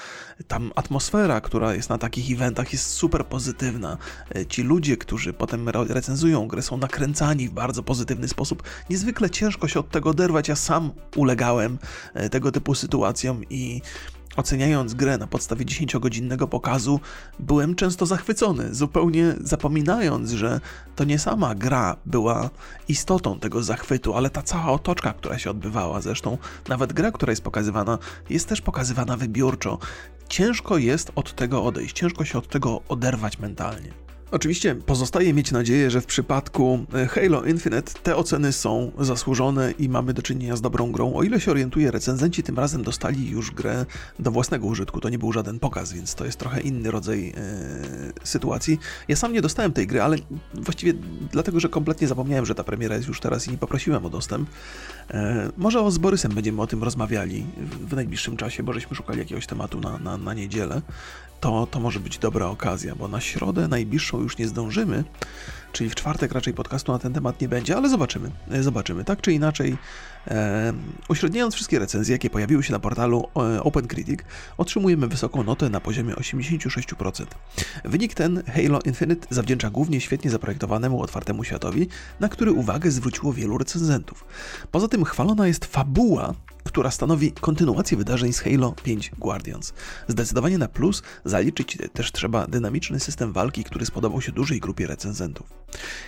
Tam 0.48 0.72
atmosfera, 0.76 1.42
która 1.42 1.74
jest 1.74 1.90
na 1.90 1.98
takich 1.98 2.32
eventach 2.32 2.74
jest 2.74 2.86
super 2.90 3.26
pozytywna. 3.26 3.98
E, 4.36 4.46
ci 4.46 4.64
ludzie, 4.64 4.98
którzy 4.98 5.34
potem 5.34 5.70
recenzują 5.70 6.48
grę 6.48 6.62
są 6.62 6.78
nakręcani 6.78 7.50
w 7.50 7.52
bardzo 7.52 7.84
pozytywny 7.84 8.28
sposób. 8.28 8.64
Niezwykle 8.90 9.30
ciężko 9.30 9.68
się 9.68 9.80
od 9.80 9.90
tego 9.90 10.10
oderwać. 10.10 10.48
Ja 10.48 10.56
sam 10.56 10.92
ulegałem 11.16 11.78
e, 12.14 12.30
tego 12.30 12.52
typu 12.52 12.76
sytuacjom 12.76 13.42
i 13.50 13.82
Oceniając 14.36 14.94
grę 14.94 15.18
na 15.18 15.28
podstawie 15.28 15.66
10-godzinnego 15.66 16.48
pokazu, 16.48 17.00
byłem 17.40 17.76
często 17.76 18.06
zachwycony, 18.06 18.76
zupełnie 18.76 19.36
zapominając, 19.42 20.32
że 20.32 20.60
to 20.96 21.04
nie 21.04 21.20
sama 21.20 21.56
gra 21.56 21.96
była 22.06 22.50
istotą 22.88 23.40
tego 23.40 23.64
zachwytu, 23.64 24.14
ale 24.16 24.30
ta 24.30 24.42
cała 24.42 24.68
otoczka, 24.68 25.14
która 25.14 25.40
się 25.40 25.50
odbywała. 25.50 26.02
Zresztą 26.02 26.38
nawet 26.68 26.94
gra, 26.94 27.12
która 27.12 27.32
jest 27.32 27.44
pokazywana, 27.44 27.98
jest 28.30 28.50
też 28.50 28.62
pokazywana 28.62 29.18
wybiórczo. 29.18 29.78
Ciężko 30.30 30.78
jest 30.78 31.12
od 31.16 31.36
tego 31.36 31.64
odejść, 31.64 31.96
ciężko 31.96 32.26
się 32.26 32.38
od 32.38 32.48
tego 32.48 32.82
oderwać 32.88 33.40
mentalnie. 33.40 34.05
Oczywiście 34.32 34.76
pozostaje 34.76 35.34
mieć 35.34 35.52
nadzieję, 35.52 35.92
że 35.92 36.02
w 36.02 36.06
przypadku 36.06 36.86
e, 36.94 37.08
Halo 37.08 37.44
Infinite 37.44 37.92
te 38.04 38.16
oceny 38.16 38.54
są 38.54 38.92
zasłużone 39.00 39.72
i 39.72 39.90
mamy 39.90 40.14
do 40.14 40.22
czynienia 40.22 40.56
z 40.56 40.62
dobrą 40.62 40.92
grą. 40.92 41.14
O 41.14 41.24
ile 41.24 41.40
się 41.40 41.52
orientuję, 41.52 41.92
recenzenci 41.92 42.44
tym 42.44 42.60
razem 42.60 42.84
dostali 42.84 43.30
już 43.30 43.52
grę 43.52 43.86
do 44.20 44.32
własnego 44.32 44.68
użytku. 44.68 45.02
To 45.02 45.10
nie 45.10 45.20
był 45.20 45.32
żaden 45.32 45.60
pokaz, 45.60 45.94
więc 45.94 46.16
to 46.16 46.26
jest 46.26 46.38
trochę 46.38 46.62
inny 46.62 46.92
rodzaj 46.92 47.30
e, 47.30 47.34
sytuacji. 48.24 48.80
Ja 49.08 49.16
sam 49.16 49.34
nie 49.34 49.42
dostałem 49.42 49.72
tej 49.72 49.88
gry, 49.88 50.02
ale 50.02 50.18
właściwie 50.54 50.94
dlatego, 51.32 51.60
że 51.60 51.70
kompletnie 51.70 52.08
zapomniałem, 52.08 52.46
że 52.46 52.56
ta 52.56 52.64
premiera 52.64 52.96
jest 52.96 53.08
już 53.08 53.20
teraz 53.20 53.48
i 53.48 53.52
nie 53.52 53.58
poprosiłem 53.58 54.06
o 54.06 54.10
dostęp. 54.10 54.50
E, 55.12 55.52
może 55.58 55.92
z 55.92 55.98
Borysem 55.98 56.32
będziemy 56.32 56.62
o 56.62 56.68
tym 56.68 56.84
rozmawiali 56.84 57.46
w, 57.88 57.96
najbliższym 57.96 58.38
czasie, 58.38 58.64
bo 58.64 58.74
żeśmy 58.74 58.96
szukali 58.96 59.20
jakiegoś 59.20 59.48
tematu 59.48 59.80
na, 59.80 59.98
na, 59.98 60.18
na 60.18 60.34
niedzielę 60.34 60.82
to, 61.40 61.68
to 61.68 61.80
może 61.80 62.00
być 62.00 62.18
dobra 62.18 62.46
okazja, 62.46 62.96
bo 62.96 63.08
na 63.08 63.22
środę 63.22 63.68
najbliższą 63.68 64.22
już 64.22 64.38
nie 64.38 64.48
zdążymy, 64.48 65.04
czyli 65.72 65.90
w 65.90 65.96
czwartek 65.96 66.32
raczej 66.32 66.54
podcastu 66.54 66.92
na 66.92 67.00
ten 67.00 67.14
temat 67.14 67.42
nie 67.42 67.50
będzie, 67.50 67.78
ale 67.78 67.90
zobaczymy. 67.90 68.32
Zobaczymy. 68.62 69.04
Tak 69.04 69.22
czy 69.22 69.34
inaczej, 69.34 69.78
e, 70.28 70.74
uśredniając 71.10 71.56
wszystkie 71.56 71.80
recenzje, 71.80 72.14
jakie 72.16 72.30
pojawiły 72.30 72.64
się 72.64 72.74
na 72.74 72.80
portalu 72.80 73.28
e, 73.36 73.64
OpenCritic, 73.64 74.20
otrzymujemy 74.58 75.08
wysoką 75.08 75.44
notę 75.44 75.70
na 75.70 75.80
poziomie 75.80 76.14
86%. 76.14 77.26
Wynik 77.86 78.14
ten 78.14 78.44
Halo 78.44 78.80
Infinite 78.86 79.28
zawdzięcza 79.30 79.70
głównie 79.70 80.02
świetnie 80.02 80.32
zaprojektowanemu 80.32 81.02
otwartemu 81.02 81.44
światowi, 81.44 81.88
na 82.20 82.30
który 82.30 82.52
uwagę 82.52 82.92
zwróciło 82.92 83.34
wielu 83.34 83.58
recenzentów. 83.58 84.26
Poza 84.72 84.88
tym 84.88 85.04
chwalona 85.04 85.48
jest 85.48 85.66
fabuła 85.66 86.34
która 86.66 86.92
stanowi 86.92 87.32
kontynuację 87.32 87.98
wydarzeń 87.98 88.34
z 88.34 88.40
Halo 88.40 88.72
5 88.84 89.12
Guardians. 89.20 89.74
Zdecydowanie 90.08 90.58
na 90.58 90.68
plus 90.68 91.04
zaliczyć 91.26 91.78
też 91.94 92.12
trzeba 92.12 92.48
dynamiczny 92.48 93.00
system 93.00 93.34
walki, 93.34 93.64
który 93.64 93.86
spodobał 93.86 94.22
się 94.22 94.32
dużej 94.32 94.60
grupie 94.60 94.88
recenzentów. 94.88 95.48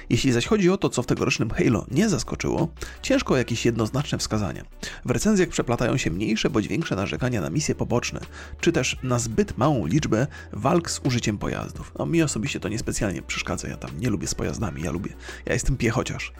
Jeśli 0.09 0.31
zaś 0.31 0.47
chodzi 0.47 0.69
o 0.69 0.77
to, 0.77 0.89
co 0.89 1.03
w 1.03 1.05
tegorocznym 1.05 1.49
Halo 1.49 1.85
nie 1.91 2.09
zaskoczyło, 2.09 2.67
ciężko 3.01 3.37
jakieś 3.37 3.65
jednoznaczne 3.65 4.17
wskazania. 4.17 4.63
W 5.05 5.11
recenzjach 5.11 5.49
przeplatają 5.49 5.97
się 5.97 6.11
mniejsze 6.11 6.49
bądź 6.49 6.67
większe 6.67 6.95
narzekania 6.95 7.41
na 7.41 7.49
misje 7.49 7.75
poboczne, 7.75 8.19
czy 8.61 8.71
też 8.71 8.97
na 9.03 9.19
zbyt 9.19 9.57
małą 9.57 9.85
liczbę 9.85 10.27
walk 10.53 10.91
z 10.91 10.99
użyciem 11.03 11.37
pojazdów. 11.37 11.91
No, 11.99 12.05
mi 12.05 12.23
osobiście 12.23 12.59
to 12.59 12.69
niespecjalnie 12.69 13.21
przeszkadza, 13.21 13.67
ja 13.67 13.77
tam 13.77 13.99
nie 13.99 14.09
lubię 14.09 14.27
z 14.27 14.35
pojazdami, 14.35 14.83
ja 14.83 14.91
lubię, 14.91 15.13
ja 15.45 15.53
jestem 15.53 15.77
piechociarz. 15.77 16.33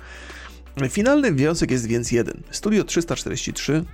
Finalny 0.89 1.31
wniosek 1.31 1.72
jest 1.72 1.88
więc 1.88 2.12
jeden. 2.12 2.41
Studio 2.51 2.84
343 2.84 3.86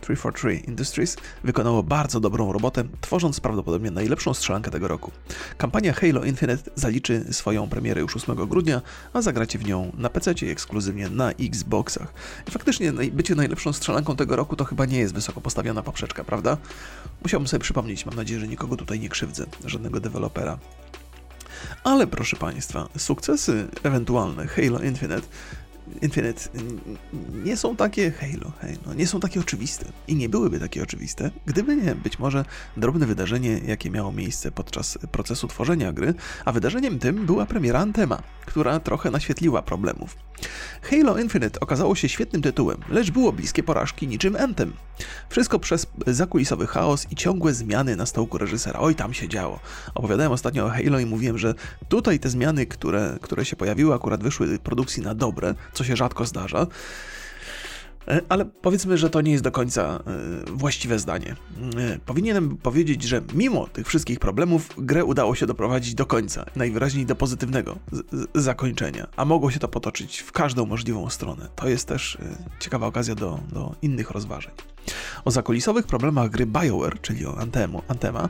343 0.00 0.54
Industries 0.54 1.16
wykonało 1.44 1.82
bardzo 1.82 2.20
dobrą 2.20 2.52
robotę, 2.52 2.84
tworząc 3.00 3.40
prawdopodobnie 3.40 3.90
najlepszą 3.90 4.34
strzelankę 4.34 4.70
tego 4.70 4.88
roku. 4.88 5.10
Kampania 5.58 5.92
Halo 5.92 6.24
Infinite 6.24 6.70
zaliczy 6.74 7.24
swoją 7.30 7.68
premierę 7.68 8.00
już 8.00 8.16
8 8.16 8.36
grudnia, 8.48 8.82
a 9.12 9.22
zagracie 9.22 9.58
w 9.58 9.64
nią 9.64 9.92
na 9.98 10.10
PC 10.10 10.34
ekskluzywnie 10.50 11.08
na 11.08 11.30
Xboxach. 11.30 12.14
I 12.48 12.50
faktycznie 12.50 12.92
bycie 12.92 13.34
najlepszą 13.34 13.72
strzelanką 13.72 14.16
tego 14.16 14.36
roku 14.36 14.56
to 14.56 14.64
chyba 14.64 14.86
nie 14.86 14.98
jest 14.98 15.14
wysoko 15.14 15.40
postawiona 15.40 15.82
poprzeczka, 15.82 16.24
prawda? 16.24 16.56
Musiałbym 17.22 17.48
sobie 17.48 17.60
przypomnieć, 17.62 18.06
mam 18.06 18.14
nadzieję, 18.14 18.40
że 18.40 18.48
nikogo 18.48 18.76
tutaj 18.76 19.00
nie 19.00 19.08
krzywdzę, 19.08 19.46
żadnego 19.64 20.00
dewelopera. 20.00 20.58
Ale 21.84 22.06
proszę 22.06 22.36
Państwa, 22.36 22.88
sukcesy 22.98 23.68
ewentualne 23.82 24.46
Halo 24.46 24.78
Infinite 24.78 25.22
Infinite 26.02 26.42
nie 27.44 27.56
są 27.56 27.76
takie 27.76 28.10
Halo, 28.10 28.52
Halo, 28.60 28.94
nie 28.94 29.06
są 29.06 29.20
takie 29.20 29.40
oczywiste 29.40 29.84
i 30.08 30.16
nie 30.16 30.28
byłyby 30.28 30.60
takie 30.60 30.82
oczywiste, 30.82 31.30
gdyby 31.46 31.76
nie 31.76 31.94
być 31.94 32.18
może 32.18 32.44
drobne 32.76 33.06
wydarzenie, 33.06 33.60
jakie 33.66 33.90
miało 33.90 34.12
miejsce 34.12 34.52
podczas 34.52 34.98
procesu 35.12 35.48
tworzenia 35.48 35.92
gry, 35.92 36.14
a 36.44 36.52
wydarzeniem 36.52 36.98
tym 36.98 37.26
była 37.26 37.46
premiera 37.46 37.80
Antema, 37.80 38.22
która 38.46 38.80
trochę 38.80 39.10
naświetliła 39.10 39.62
problemów. 39.62 40.16
Halo 40.82 41.18
Infinite 41.18 41.60
okazało 41.60 41.94
się 41.94 42.08
świetnym 42.08 42.42
tytułem, 42.42 42.78
lecz 42.88 43.10
było 43.10 43.32
bliskie 43.32 43.62
porażki 43.62 44.08
niczym 44.08 44.36
Anthem. 44.36 44.72
Wszystko 45.28 45.58
przez 45.58 45.86
zakulisowy 46.06 46.66
chaos 46.66 47.06
i 47.10 47.16
ciągłe 47.16 47.54
zmiany 47.54 47.96
na 47.96 48.06
stołku 48.06 48.38
reżysera. 48.38 48.80
Oj, 48.80 48.94
tam 48.94 49.14
się 49.14 49.28
działo. 49.28 49.60
Opowiadałem 49.94 50.32
ostatnio 50.32 50.66
o 50.66 50.68
Halo 50.68 50.98
i 50.98 51.06
mówiłem, 51.06 51.38
że 51.38 51.54
tutaj 51.88 52.18
te 52.18 52.28
zmiany, 52.28 52.66
które, 52.66 53.18
które 53.20 53.44
się 53.44 53.56
pojawiły, 53.56 53.94
akurat 53.94 54.22
wyszły 54.22 54.58
produkcji 54.58 55.02
na 55.02 55.14
dobre, 55.14 55.54
co 55.80 55.84
się 55.84 55.96
rzadko 55.96 56.26
zdarza. 56.26 56.66
E, 58.08 58.20
ale 58.28 58.44
powiedzmy, 58.44 58.98
że 58.98 59.10
to 59.10 59.20
nie 59.20 59.32
jest 59.32 59.44
do 59.44 59.52
końca 59.52 59.82
e, 59.82 60.52
właściwe 60.52 60.98
zdanie. 60.98 61.36
E, 61.76 61.98
powinienem 62.06 62.56
powiedzieć, 62.56 63.02
że 63.02 63.22
mimo 63.34 63.66
tych 63.66 63.86
wszystkich 63.86 64.18
problemów, 64.18 64.68
grę 64.78 65.04
udało 65.04 65.34
się 65.34 65.46
doprowadzić 65.46 65.94
do 65.94 66.06
końca, 66.06 66.46
najwyraźniej 66.56 67.06
do 67.06 67.16
pozytywnego 67.16 67.76
zakończenia, 68.34 69.06
a 69.16 69.24
mogło 69.24 69.50
się 69.50 69.58
to 69.58 69.68
potoczyć 69.68 70.18
w 70.18 70.32
każdą 70.32 70.66
możliwą 70.66 71.10
stronę. 71.10 71.48
To 71.56 71.68
jest 71.68 71.88
też 71.88 72.18
ciekawa 72.58 72.86
okazja 72.86 73.14
do, 73.14 73.40
do 73.52 73.74
innych 73.82 74.10
rozważań. 74.10 74.52
O 75.24 75.30
zakulisowych 75.30 75.86
problemach 75.86 76.30
gry 76.30 76.46
BioWare, 76.46 77.00
czyli 77.00 77.26
o 77.26 77.38
Antemu, 77.38 77.82
Antema, 77.88 78.28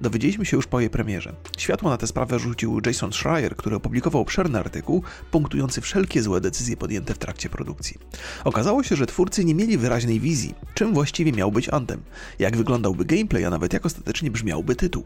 dowiedzieliśmy 0.00 0.46
się 0.46 0.56
już 0.56 0.66
po 0.66 0.80
jej 0.80 0.90
premierze. 0.90 1.34
Światło 1.58 1.90
na 1.90 1.96
tę 1.96 2.06
sprawę 2.06 2.38
rzucił 2.38 2.80
Jason 2.86 3.12
Schreier, 3.12 3.56
który 3.56 3.76
opublikował 3.76 4.22
obszerny 4.22 4.58
artykuł 4.58 5.02
punktujący 5.30 5.80
wszelkie 5.80 6.22
złe 6.22 6.40
decyzje 6.40 6.76
podjęte 6.76 7.14
w 7.14 7.18
trakcie 7.18 7.48
produkcji. 7.48 7.98
Okazało 8.44 8.82
się, 8.82 8.96
że 8.96 9.06
twórcy 9.06 9.44
nie 9.44 9.54
mieli 9.54 9.78
wyraźnej 9.78 10.20
wizji, 10.20 10.54
czym 10.74 10.94
właściwie 10.94 11.32
miał 11.32 11.52
być 11.52 11.68
Antem, 11.68 12.02
jak 12.38 12.56
wyglądałby 12.56 13.04
gameplay, 13.04 13.44
a 13.44 13.50
nawet 13.50 13.72
jak 13.72 13.86
ostatecznie 13.86 14.30
brzmiałby 14.30 14.76
tytuł. 14.76 15.04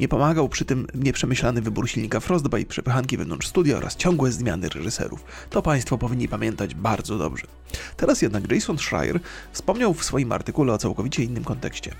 Nie 0.00 0.08
pomagał 0.08 0.48
przy 0.48 0.64
tym 0.64 0.86
nieprzemyślany 0.94 1.62
wybór 1.62 1.88
silnika 1.88 2.20
Frostbite, 2.20 2.70
przepychanki 2.70 3.16
wewnątrz 3.16 3.48
studia 3.48 3.76
oraz 3.76 3.96
ciągłe 3.96 4.32
zmiany 4.32 4.68
reżyserów. 4.68 5.24
To 5.50 5.62
Państwo 5.62 5.98
powinni 5.98 6.28
pamiętać 6.28 6.74
bardzo 6.74 7.18
dobrze. 7.18 7.46
Teraz 7.96 8.22
jednak 8.22 8.52
Jason 8.52 8.78
Schreier 8.78 9.20
wspomniał 9.52 9.94
w 9.94 10.04
swoim 10.04 10.21
artykule 10.30 10.72
o 10.72 10.78
całkowicie 10.78 11.24
innym 11.24 11.44
kontekście. 11.44 11.94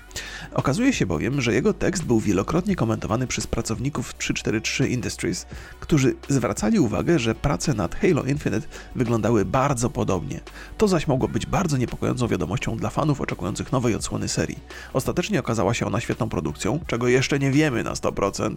Okazuje 0.53 0.93
się 0.93 1.05
bowiem, 1.05 1.41
że 1.41 1.53
jego 1.53 1.73
tekst 1.73 2.03
był 2.03 2.19
wielokrotnie 2.19 2.75
komentowany 2.75 3.27
przez 3.27 3.47
pracowników 3.47 4.17
343 4.17 4.87
Industries, 4.87 5.45
którzy 5.79 6.15
zwracali 6.29 6.79
uwagę, 6.79 7.19
że 7.19 7.35
prace 7.35 7.73
nad 7.73 7.95
Halo 7.95 8.23
Infinite 8.23 8.67
wyglądały 8.95 9.45
bardzo 9.45 9.89
podobnie. 9.89 10.39
To 10.77 10.87
zaś 10.87 11.07
mogło 11.07 11.27
być 11.27 11.45
bardzo 11.45 11.77
niepokojącą 11.77 12.27
wiadomością 12.27 12.77
dla 12.77 12.89
fanów 12.89 13.21
oczekujących 13.21 13.71
nowej 13.71 13.95
odsłony 13.95 14.27
serii. 14.27 14.59
Ostatecznie 14.93 15.39
okazała 15.39 15.73
się 15.73 15.85
ona 15.85 15.99
świetną 15.99 16.29
produkcją, 16.29 16.79
czego 16.87 17.07
jeszcze 17.07 17.39
nie 17.39 17.51
wiemy 17.51 17.83
na 17.83 17.93
100%. 17.93 18.55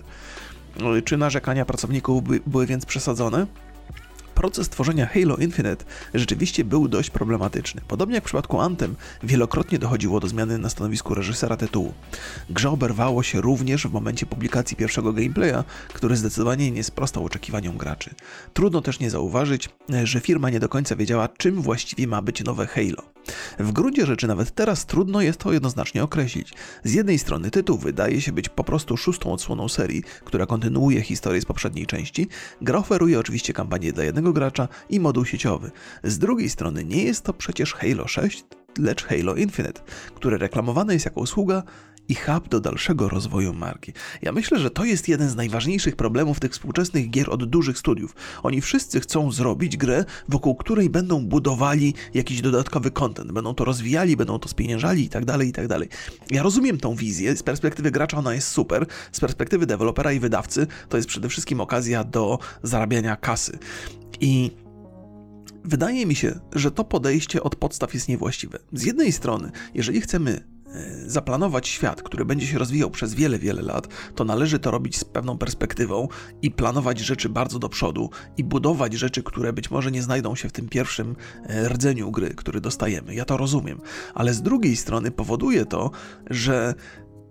Czy 1.04 1.16
narzekania 1.16 1.64
pracowników 1.64 2.22
były 2.46 2.66
więc 2.66 2.86
przesadzone? 2.86 3.46
Proces 4.36 4.68
tworzenia 4.68 5.06
Halo 5.06 5.36
Infinite 5.36 5.84
rzeczywiście 6.14 6.64
był 6.64 6.88
dość 6.88 7.10
problematyczny. 7.10 7.80
Podobnie 7.88 8.14
jak 8.14 8.24
w 8.24 8.26
przypadku 8.26 8.60
Anthem, 8.60 8.96
wielokrotnie 9.22 9.78
dochodziło 9.78 10.20
do 10.20 10.28
zmiany 10.28 10.58
na 10.58 10.68
stanowisku 10.68 11.14
reżysera 11.14 11.56
tytułu. 11.56 11.92
Grze 12.50 12.70
oberwało 12.70 13.22
się 13.22 13.40
również 13.40 13.86
w 13.86 13.92
momencie 13.92 14.26
publikacji 14.26 14.76
pierwszego 14.76 15.12
gameplaya, 15.12 15.64
który 15.92 16.16
zdecydowanie 16.16 16.70
nie 16.70 16.84
sprostał 16.84 17.24
oczekiwaniom 17.24 17.76
graczy. 17.76 18.10
Trudno 18.54 18.82
też 18.82 19.00
nie 19.00 19.10
zauważyć, 19.10 19.68
że 20.04 20.20
firma 20.20 20.50
nie 20.50 20.60
do 20.60 20.68
końca 20.68 20.96
wiedziała, 20.96 21.28
czym 21.28 21.62
właściwie 21.62 22.06
ma 22.06 22.22
być 22.22 22.44
nowe 22.44 22.66
Halo. 22.66 23.15
W 23.58 23.72
gruncie 23.72 24.06
rzeczy 24.06 24.26
nawet 24.26 24.54
teraz 24.54 24.86
trudno 24.86 25.20
jest 25.20 25.38
to 25.38 25.52
jednoznacznie 25.52 26.02
określić. 26.02 26.52
Z 26.84 26.94
jednej 26.94 27.18
strony 27.18 27.50
tytuł 27.50 27.78
wydaje 27.78 28.20
się 28.20 28.32
być 28.32 28.48
po 28.48 28.64
prostu 28.64 28.96
szóstą 28.96 29.32
odsłoną 29.32 29.68
serii, 29.68 30.02
która 30.24 30.46
kontynuuje 30.46 31.02
historię 31.02 31.40
z 31.40 31.44
poprzedniej 31.44 31.86
części. 31.86 32.28
Gra 32.60 32.78
oferuje 32.78 33.18
oczywiście 33.18 33.52
kampanię 33.52 33.92
dla 33.92 34.04
jednego 34.04 34.32
gracza 34.32 34.68
i 34.90 35.00
moduł 35.00 35.24
sieciowy. 35.24 35.70
Z 36.04 36.18
drugiej 36.18 36.50
strony 36.50 36.84
nie 36.84 37.04
jest 37.04 37.22
to 37.22 37.32
przecież 37.32 37.74
Halo 37.74 38.08
6, 38.08 38.44
lecz 38.78 39.04
Halo 39.04 39.34
Infinite, 39.34 39.80
które 40.14 40.38
reklamowane 40.38 40.92
jest 40.92 41.04
jako 41.04 41.20
usługa 41.20 41.62
i 42.08 42.14
hub 42.14 42.48
do 42.48 42.60
dalszego 42.60 43.08
rozwoju 43.08 43.52
marki. 43.52 43.92
Ja 44.22 44.32
myślę, 44.32 44.58
że 44.58 44.70
to 44.70 44.84
jest 44.84 45.08
jeden 45.08 45.28
z 45.28 45.36
najważniejszych 45.36 45.96
problemów 45.96 46.40
tych 46.40 46.52
współczesnych 46.52 47.10
gier 47.10 47.30
od 47.30 47.44
dużych 47.44 47.78
studiów. 47.78 48.14
Oni 48.42 48.60
wszyscy 48.60 49.00
chcą 49.00 49.32
zrobić 49.32 49.76
grę, 49.76 50.04
wokół 50.28 50.54
której 50.54 50.90
będą 50.90 51.26
budowali 51.26 51.94
jakiś 52.14 52.40
dodatkowy 52.40 52.90
content, 52.90 53.32
będą 53.32 53.54
to 53.54 53.64
rozwijali, 53.64 54.16
będą 54.16 54.38
to 54.38 54.48
spieniężali 54.48 55.04
i 55.04 55.08
tak 55.08 55.24
dalej, 55.24 55.48
i 55.48 55.52
tak. 55.52 55.66
Ja 56.30 56.42
rozumiem 56.42 56.78
tą 56.78 56.94
wizję, 56.94 57.36
z 57.36 57.42
perspektywy 57.42 57.90
gracza 57.90 58.18
ona 58.18 58.34
jest 58.34 58.48
super, 58.48 58.86
z 59.12 59.20
perspektywy 59.20 59.66
dewelopera 59.66 60.12
i 60.12 60.20
wydawcy 60.20 60.66
to 60.88 60.96
jest 60.96 61.08
przede 61.08 61.28
wszystkim 61.28 61.60
okazja 61.60 62.04
do 62.04 62.38
zarabiania 62.62 63.16
kasy. 63.16 63.58
I 64.20 64.50
Wydaje 65.64 66.06
mi 66.06 66.14
się, 66.14 66.40
że 66.52 66.70
to 66.70 66.84
podejście 66.84 67.42
od 67.42 67.56
podstaw 67.56 67.94
jest 67.94 68.08
niewłaściwe. 68.08 68.58
Z 68.72 68.84
jednej 68.84 69.12
strony, 69.12 69.50
jeżeli 69.74 70.00
chcemy 70.00 70.55
zaplanować 71.06 71.68
świat, 71.68 72.02
który 72.02 72.24
będzie 72.24 72.46
się 72.46 72.58
rozwijał 72.58 72.90
przez 72.90 73.14
wiele, 73.14 73.38
wiele 73.38 73.62
lat, 73.62 73.88
to 74.14 74.24
należy 74.24 74.58
to 74.58 74.70
robić 74.70 74.98
z 74.98 75.04
pewną 75.04 75.38
perspektywą 75.38 76.08
i 76.42 76.50
planować 76.50 76.98
rzeczy 76.98 77.28
bardzo 77.28 77.58
do 77.58 77.68
przodu 77.68 78.10
i 78.36 78.44
budować 78.44 78.94
rzeczy, 78.94 79.22
które 79.22 79.52
być 79.52 79.70
może 79.70 79.90
nie 79.90 80.02
znajdą 80.02 80.34
się 80.34 80.48
w 80.48 80.52
tym 80.52 80.68
pierwszym 80.68 81.16
e, 81.46 81.68
rdzeniu 81.68 82.10
gry, 82.10 82.34
który 82.34 82.60
dostajemy. 82.60 83.14
Ja 83.14 83.24
to 83.24 83.36
rozumiem, 83.36 83.80
ale 84.14 84.34
z 84.34 84.42
drugiej 84.42 84.76
strony 84.76 85.10
powoduje 85.10 85.66
to, 85.66 85.90
że 86.30 86.74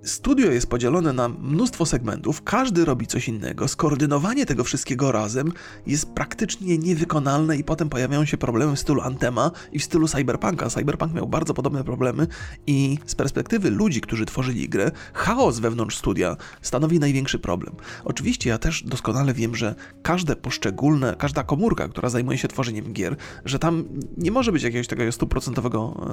Studio 0.05 0.51
jest 0.51 0.67
podzielone 0.67 1.13
na 1.13 1.29
mnóstwo 1.29 1.85
segmentów, 1.85 2.43
każdy 2.43 2.85
robi 2.85 3.07
coś 3.07 3.27
innego. 3.27 3.67
Skoordynowanie 3.67 4.45
tego 4.45 4.63
wszystkiego 4.63 5.11
razem 5.11 5.51
jest 5.87 6.05
praktycznie 6.05 6.77
niewykonalne 6.77 7.57
i 7.57 7.63
potem 7.63 7.89
pojawiają 7.89 8.25
się 8.25 8.37
problemy 8.37 8.75
w 8.75 8.79
stylu 8.79 9.01
Antema 9.01 9.51
i 9.71 9.79
w 9.79 9.83
stylu 9.83 10.07
Cyberpunka. 10.07 10.69
Cyberpunk 10.69 11.13
miał 11.13 11.27
bardzo 11.27 11.53
podobne 11.53 11.83
problemy 11.83 12.27
i 12.67 12.97
z 13.05 13.15
perspektywy 13.15 13.69
ludzi, 13.69 14.01
którzy 14.01 14.25
tworzyli 14.25 14.69
grę, 14.69 14.91
chaos 15.13 15.59
wewnątrz 15.59 15.97
studia 15.97 16.37
stanowi 16.61 16.99
największy 16.99 17.39
problem. 17.39 17.75
Oczywiście 18.03 18.49
ja 18.49 18.57
też 18.57 18.83
doskonale 18.83 19.33
wiem, 19.33 19.55
że 19.55 19.75
każde 20.03 20.35
poszczególne, 20.35 21.15
każda 21.17 21.43
komórka, 21.43 21.87
która 21.87 22.09
zajmuje 22.09 22.37
się 22.37 22.47
tworzeniem 22.47 22.93
gier, 22.93 23.15
że 23.45 23.59
tam 23.59 23.85
nie 24.17 24.31
może 24.31 24.51
być 24.51 24.63
jakiegoś 24.63 24.87
takiego 24.87 25.11
stuprocentowego, 25.11 26.07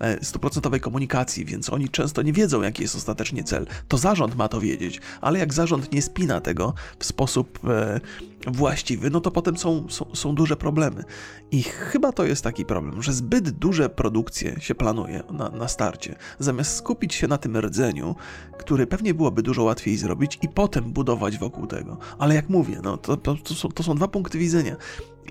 e, 0.00 0.06
e, 0.06 0.24
stuprocentowej 0.24 0.80
komunikacji, 0.80 1.44
więc 1.44 1.70
oni 1.70 1.88
często 1.88 2.22
nie 2.22 2.32
wiedzą, 2.32 2.62
jaki 2.62 2.82
jest 2.82 2.96
ostateczny 2.96 3.25
cel. 3.44 3.66
To 3.88 3.98
zarząd 3.98 4.36
ma 4.36 4.48
to 4.48 4.60
wiedzieć, 4.60 5.00
ale 5.20 5.38
jak 5.38 5.54
zarząd 5.54 5.92
nie 5.92 6.02
spina 6.02 6.40
tego 6.40 6.74
w 6.98 7.04
sposób 7.04 7.58
e, 7.68 8.00
właściwy, 8.46 9.10
no 9.10 9.20
to 9.20 9.30
potem 9.30 9.56
są, 9.56 9.86
są, 9.88 10.06
są 10.14 10.34
duże 10.34 10.56
problemy. 10.56 11.04
I 11.50 11.62
chyba 11.62 12.12
to 12.12 12.24
jest 12.24 12.44
taki 12.44 12.64
problem, 12.64 13.02
że 13.02 13.12
zbyt 13.12 13.50
duże 13.50 13.88
produkcje 13.88 14.60
się 14.60 14.74
planuje 14.74 15.22
na, 15.30 15.48
na 15.48 15.68
starcie, 15.68 16.14
zamiast 16.38 16.76
skupić 16.76 17.14
się 17.14 17.28
na 17.28 17.38
tym 17.38 17.56
rdzeniu, 17.56 18.14
który 18.58 18.86
pewnie 18.86 19.14
byłoby 19.14 19.42
dużo 19.42 19.62
łatwiej 19.62 19.96
zrobić 19.96 20.38
i 20.42 20.48
potem 20.48 20.92
budować 20.92 21.38
wokół 21.38 21.66
tego. 21.66 21.98
Ale 22.18 22.34
jak 22.34 22.48
mówię, 22.48 22.80
no 22.82 22.96
to, 22.96 23.16
to, 23.16 23.34
to, 23.34 23.54
są, 23.54 23.68
to 23.68 23.82
są 23.82 23.94
dwa 23.94 24.08
punkty 24.08 24.38
widzenia 24.38 24.76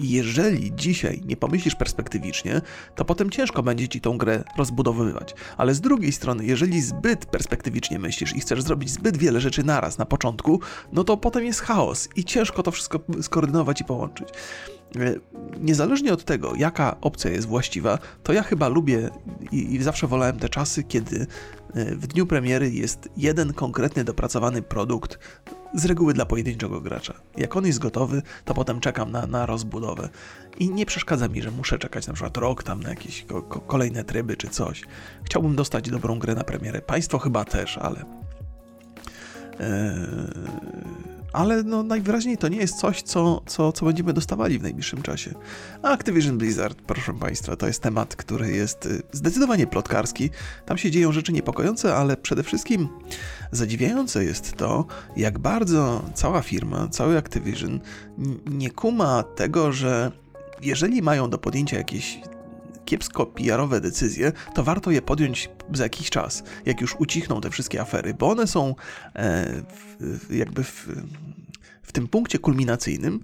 jeżeli 0.01 0.75
dzisiaj 0.75 1.21
nie 1.25 1.37
pomyślisz 1.37 1.75
perspektywicznie, 1.75 2.61
to 2.95 3.05
potem 3.05 3.29
ciężko 3.29 3.63
będzie 3.63 3.87
ci 3.87 4.01
tą 4.01 4.17
grę 4.17 4.43
rozbudowywać. 4.57 5.33
Ale 5.57 5.73
z 5.73 5.81
drugiej 5.81 6.11
strony, 6.11 6.45
jeżeli 6.45 6.81
zbyt 6.81 7.25
perspektywicznie 7.25 7.99
myślisz 7.99 8.35
i 8.35 8.39
chcesz 8.39 8.61
zrobić 8.61 8.89
zbyt 8.89 9.17
wiele 9.17 9.41
rzeczy 9.41 9.63
naraz 9.63 9.97
na 9.97 10.05
początku, 10.05 10.59
no 10.93 11.03
to 11.03 11.17
potem 11.17 11.45
jest 11.45 11.61
chaos 11.61 12.09
i 12.15 12.23
ciężko 12.23 12.63
to 12.63 12.71
wszystko 12.71 12.99
skoordynować 13.21 13.81
i 13.81 13.83
połączyć. 13.83 14.29
E, 14.99 15.15
niezależnie 15.59 16.13
od 16.13 16.23
tego, 16.23 16.55
jaka 16.55 16.95
opcja 17.01 17.31
jest 17.31 17.47
właściwa, 17.47 17.99
to 18.23 18.33
ja 18.33 18.43
chyba 18.43 18.67
lubię 18.67 19.09
i, 19.51 19.75
i 19.75 19.83
zawsze 19.83 20.07
wolałem 20.07 20.39
te 20.39 20.49
czasy, 20.49 20.83
kiedy 20.83 21.27
e, 21.73 21.95
w 21.95 22.07
dniu 22.07 22.25
premiery 22.25 22.71
jest 22.71 23.09
jeden 23.17 23.53
konkretny 23.53 24.03
dopracowany 24.03 24.61
produkt, 24.61 25.19
z 25.73 25.85
reguły 25.85 26.13
dla 26.13 26.25
pojedynczego 26.25 26.81
gracza. 26.81 27.13
Jak 27.37 27.55
on 27.55 27.65
jest 27.65 27.79
gotowy, 27.79 28.21
to 28.45 28.53
potem 28.53 28.79
czekam 28.79 29.11
na, 29.11 29.27
na 29.27 29.45
rozbudowę. 29.45 30.09
I 30.59 30.69
nie 30.69 30.85
przeszkadza 30.85 31.27
mi, 31.27 31.41
że 31.41 31.51
muszę 31.51 31.79
czekać 31.79 32.07
na 32.07 32.13
przykład 32.13 32.37
rok 32.37 32.63
tam 32.63 32.83
na 32.83 32.89
jakieś 32.89 33.25
ko 33.25 33.41
kolejne 33.41 34.03
tryby 34.03 34.37
czy 34.37 34.47
coś. 34.47 34.81
Chciałbym 35.23 35.55
dostać 35.55 35.89
dobrą 35.89 36.19
grę 36.19 36.35
na 36.35 36.43
premierę. 36.43 36.81
Państwo 36.81 37.19
chyba 37.19 37.45
też, 37.45 37.77
ale. 37.77 38.05
Eee 39.59 41.14
ale 41.35 41.63
no 41.63 41.83
najwyraźniej 41.83 42.37
to 42.37 42.47
nie 42.47 42.57
jest 42.57 42.75
coś, 42.75 43.01
co, 43.01 43.41
co, 43.45 43.71
co 43.71 43.85
będziemy 43.85 44.13
dostawali 44.13 44.59
w 44.59 44.63
najbliższym 44.63 45.01
czasie. 45.01 45.33
A 45.83 45.91
Activision 45.91 46.37
Blizzard, 46.37 46.81
proszę 46.81 47.13
Państwa, 47.13 47.55
to 47.55 47.67
jest 47.67 47.81
temat, 47.81 48.15
który 48.15 48.51
jest 48.51 48.85
y, 48.85 49.01
zdecydowanie 49.11 49.67
plotkarski. 49.67 50.29
Tam 50.65 50.77
się 50.77 50.91
dzieją 50.91 51.11
rzeczy 51.11 51.33
niepokojące, 51.33 51.95
ale 51.95 52.17
przede 52.17 52.43
wszystkim 52.43 52.87
zadziwiające 53.51 54.23
jest 54.23 54.57
to, 54.57 54.85
jak 55.17 55.39
bardzo 55.39 56.01
cała 56.13 56.41
firma, 56.41 56.87
cały 56.87 57.17
Activision 57.17 57.79
nie 58.45 58.71
kuma 58.71 59.23
tego, 59.23 59.71
że 59.71 60.11
jeżeli 60.61 61.01
mają 61.01 61.29
do 61.29 61.37
podjęcia 61.37 61.77
jakieś 61.77 62.19
kiepsko 62.85 63.25
PR-owe 63.25 63.81
decyzje, 63.81 64.31
to 64.53 64.63
warto 64.63 64.91
je 64.91 65.01
podjąć 65.01 65.49
za 65.73 65.83
jakiś 65.83 66.09
czas, 66.09 66.43
jak 66.65 66.81
już 66.81 66.95
ucichną 66.99 67.41
te 67.41 67.49
wszystkie 67.49 67.81
afery, 67.81 68.13
bo 68.13 68.29
one 68.29 68.47
są 68.47 68.75
e, 69.15 69.45
w, 69.99 70.33
jakby 70.35 70.63
w, 70.63 70.87
w 71.81 71.91
tym 71.91 72.07
punkcie 72.07 72.39
kulminacyjnym, 72.39 73.19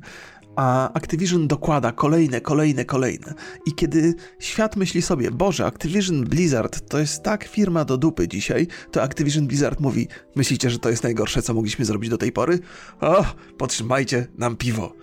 a 0.56 0.94
Activision 0.94 1.48
dokłada 1.48 1.92
kolejne, 1.92 2.42
kolejne, 2.42 2.86
kolejne. 2.86 3.34
I 3.66 3.74
kiedy 3.74 4.14
świat 4.40 4.76
myśli 4.76 5.02
sobie, 5.02 5.32
Boże, 5.32 5.66
Activision 5.66 6.24
Blizzard 6.24 6.90
to 6.90 7.00
jest 7.00 7.24
tak 7.24 7.44
firma 7.44 7.86
do 7.86 7.98
dupy 7.98 8.28
dzisiaj, 8.28 8.68
to 8.92 9.04
Activision 9.04 9.48
Blizzard 9.48 9.80
mówi, 9.80 10.08
myślicie, 10.36 10.70
że 10.70 10.80
to 10.80 10.90
jest 10.90 11.04
najgorsze, 11.04 11.42
co 11.42 11.54
mogliśmy 11.54 11.86
zrobić 11.86 12.10
do 12.10 12.18
tej 12.18 12.32
pory? 12.32 12.60
O, 13.02 13.26
podtrzymajcie 13.58 14.28
nam 14.38 14.56
piwo. 14.56 14.94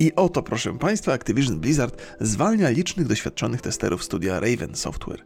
I 0.00 0.14
oto, 0.16 0.42
proszę 0.42 0.78
Państwa, 0.78 1.12
Activision 1.12 1.60
Blizzard 1.60 2.02
zwalnia 2.20 2.68
licznych 2.70 3.06
doświadczonych 3.06 3.60
testerów 3.60 4.04
studia 4.04 4.40
Raven 4.40 4.74
Software. 4.74 5.24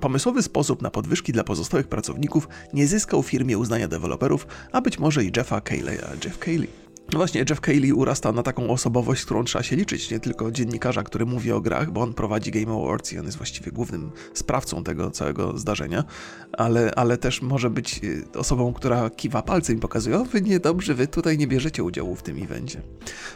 Pomysłowy 0.00 0.42
sposób 0.42 0.82
na 0.82 0.90
podwyżki 0.90 1.32
dla 1.32 1.44
pozostałych 1.44 1.88
pracowników 1.88 2.48
nie 2.72 2.86
zyskał 2.86 3.22
firmie 3.22 3.58
uznania 3.58 3.88
deweloperów, 3.88 4.46
a 4.72 4.80
być 4.80 4.98
może 4.98 5.24
i 5.24 5.32
Jeffa 5.36 5.58
Cayley'a. 5.58 6.24
Jeff 6.24 6.38
Cayley 6.38 6.83
no 7.12 7.18
właśnie, 7.18 7.44
Jeff 7.50 7.60
Cayley 7.60 7.92
urasta 7.92 8.32
na 8.32 8.42
taką 8.42 8.70
osobowość, 8.70 9.22
z 9.22 9.24
którą 9.24 9.44
trzeba 9.44 9.62
się 9.62 9.76
liczyć, 9.76 10.10
nie 10.10 10.20
tylko 10.20 10.50
dziennikarza, 10.50 11.02
który 11.02 11.26
mówi 11.26 11.52
o 11.52 11.60
grach, 11.60 11.90
bo 11.90 12.00
on 12.00 12.14
prowadzi 12.14 12.50
Game 12.50 12.82
Awards 12.82 13.12
i 13.12 13.18
on 13.18 13.24
jest 13.24 13.36
właściwie 13.36 13.72
głównym 13.72 14.10
sprawcą 14.34 14.84
tego 14.84 15.10
całego 15.10 15.58
zdarzenia, 15.58 16.04
ale, 16.52 16.92
ale 16.96 17.18
też 17.18 17.42
może 17.42 17.70
być 17.70 18.00
y, 18.04 18.24
osobą, 18.38 18.72
która 18.72 19.10
kiwa 19.10 19.42
palcem 19.42 19.76
i 19.76 19.80
pokazuje, 19.80 20.18
o 20.18 20.24
wy 20.24 20.42
niedobrze, 20.42 20.94
wy 20.94 21.06
tutaj 21.06 21.38
nie 21.38 21.46
bierzecie 21.46 21.84
udziału 21.84 22.16
w 22.16 22.22
tym 22.22 22.42
evencie. 22.42 22.82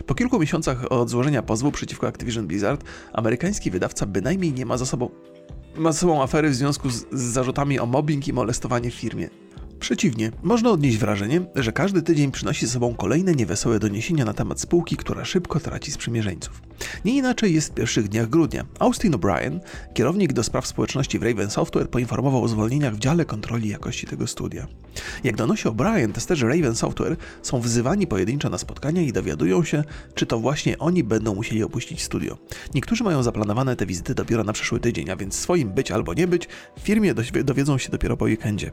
Po 0.06 0.14
kilku 0.14 0.38
miesiącach 0.38 0.92
od 0.92 1.10
złożenia 1.10 1.42
pozwu 1.42 1.72
przeciwko 1.72 2.08
Activision 2.08 2.46
Blizzard, 2.46 2.84
amerykański 3.12 3.70
wydawca 3.70 4.06
bynajmniej 4.06 4.52
nie 4.52 4.66
ma 4.66 4.78
za 4.78 4.86
sobą 4.86 5.10
ma 5.76 5.92
za 5.92 5.98
sobą 5.98 6.22
afery 6.22 6.50
w 6.50 6.54
związku 6.54 6.90
z, 6.90 7.06
z 7.12 7.22
zarzutami 7.22 7.78
o 7.78 7.86
mobbing 7.86 8.28
i 8.28 8.32
molestowanie 8.32 8.90
w 8.90 8.94
firmie. 8.94 9.30
Przeciwnie, 9.80 10.30
można 10.42 10.70
odnieść 10.70 10.98
wrażenie, 10.98 11.40
że 11.54 11.72
każdy 11.72 12.02
tydzień 12.02 12.30
przynosi 12.30 12.66
ze 12.66 12.72
sobą 12.72 12.94
kolejne 12.94 13.34
niewesołe 13.34 13.78
doniesienia 13.78 14.24
na 14.24 14.34
temat 14.34 14.60
spółki, 14.60 14.96
która 14.96 15.24
szybko 15.24 15.60
traci 15.60 15.92
sprzymierzeńców. 15.92 16.62
Nie 17.04 17.16
inaczej 17.16 17.54
jest 17.54 17.70
w 17.70 17.74
pierwszych 17.74 18.08
dniach 18.08 18.28
grudnia. 18.28 18.64
Austin 18.78 19.12
O'Brien, 19.12 19.60
kierownik 19.94 20.32
do 20.32 20.42
spraw 20.42 20.66
społeczności 20.66 21.18
w 21.18 21.22
Raven 21.22 21.50
Software, 21.50 21.90
poinformował 21.90 22.44
o 22.44 22.48
zwolnieniach 22.48 22.94
w 22.94 22.98
dziale 22.98 23.24
kontroli 23.24 23.68
jakości 23.68 24.06
tego 24.06 24.26
studia. 24.26 24.66
Jak 25.24 25.36
donosi 25.36 25.68
O'Brien, 25.68 26.12
testerzy 26.12 26.48
Raven 26.48 26.74
Software 26.74 27.16
są 27.42 27.60
wzywani 27.60 28.06
pojedynczo 28.06 28.48
na 28.48 28.58
spotkania 28.58 29.02
i 29.02 29.12
dowiadują 29.12 29.64
się, 29.64 29.84
czy 30.14 30.26
to 30.26 30.38
właśnie 30.38 30.78
oni 30.78 31.04
będą 31.04 31.34
musieli 31.34 31.62
opuścić 31.62 32.02
studio. 32.02 32.38
Niektórzy 32.74 33.04
mają 33.04 33.22
zaplanowane 33.22 33.76
te 33.76 33.86
wizyty 33.86 34.14
dopiero 34.14 34.44
na 34.44 34.52
przyszły 34.52 34.80
tydzień, 34.80 35.10
a 35.10 35.16
więc 35.16 35.34
swoim 35.34 35.70
być 35.70 35.90
albo 35.90 36.14
nie 36.14 36.26
być 36.26 36.48
w 36.76 36.80
firmie 36.80 37.14
dowiedzą 37.44 37.78
się 37.78 37.90
dopiero 37.90 38.16
po 38.16 38.24
weekendzie. 38.24 38.70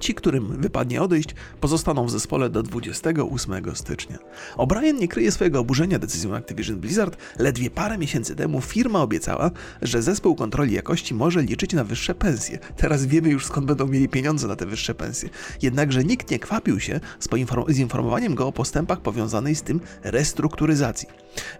Ci, 0.00 0.14
którym 0.14 0.60
wypadnie 0.60 1.02
odejść, 1.02 1.34
pozostaną 1.60 2.06
w 2.06 2.10
zespole 2.10 2.50
do 2.50 2.62
28 2.62 3.76
stycznia. 3.76 4.18
O'Brien 4.56 4.98
nie 4.98 5.08
kryje 5.08 5.32
swojego 5.32 5.60
oburzenia 5.60 5.98
decyzją 5.98 6.36
Activision 6.36 6.76
Blizzard. 6.76 7.16
Ledwie 7.38 7.70
parę 7.70 7.98
miesięcy 7.98 8.36
temu 8.36 8.60
firma 8.60 9.02
obiecała, 9.02 9.50
że 9.82 10.02
zespół 10.02 10.34
kontroli 10.34 10.74
jakości 10.74 11.14
może 11.14 11.42
liczyć 11.42 11.72
na 11.72 11.84
wyższe 11.84 12.14
pensje. 12.14 12.58
Teraz 12.76 13.06
wiemy 13.06 13.28
już 13.28 13.46
skąd 13.46 13.66
będą 13.66 13.86
mieli 13.86 14.08
pieniądze 14.08 14.48
na 14.48 14.56
te 14.56 14.66
wyższe 14.66 14.94
pensje. 14.94 15.28
Jednakże 15.62 16.04
nikt 16.04 16.30
nie 16.30 16.38
kwapił 16.38 16.80
się 16.80 17.00
z, 17.18 17.28
z 17.68 17.78
informowaniem 17.78 18.34
go 18.34 18.46
o 18.46 18.52
postępach 18.52 19.00
powiązanej 19.00 19.54
z 19.54 19.62
tym 19.62 19.80
restrukturyzacji. 20.02 21.08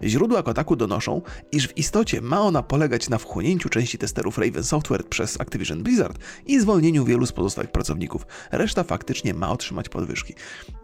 Źródła 0.03 0.43
Kotaku 0.43 0.75
donoszą, 0.75 1.21
iż 1.51 1.67
w 1.67 1.77
istocie 1.77 2.21
ma 2.21 2.41
ona 2.41 2.63
polegać 2.63 3.09
na 3.09 3.17
wchłonięciu 3.17 3.69
części 3.69 3.97
testerów 3.97 4.37
Raven 4.37 4.63
Software 4.63 5.03
przez 5.03 5.41
Activision 5.41 5.83
Blizzard 5.83 6.17
i 6.45 6.59
zwolnieniu 6.59 7.05
wielu 7.05 7.25
z 7.25 7.31
pozostałych 7.31 7.71
pracowników. 7.71 8.25
Reszta 8.51 8.83
faktycznie 8.83 9.33
ma 9.33 9.51
otrzymać 9.51 9.89
podwyżki. 9.89 10.35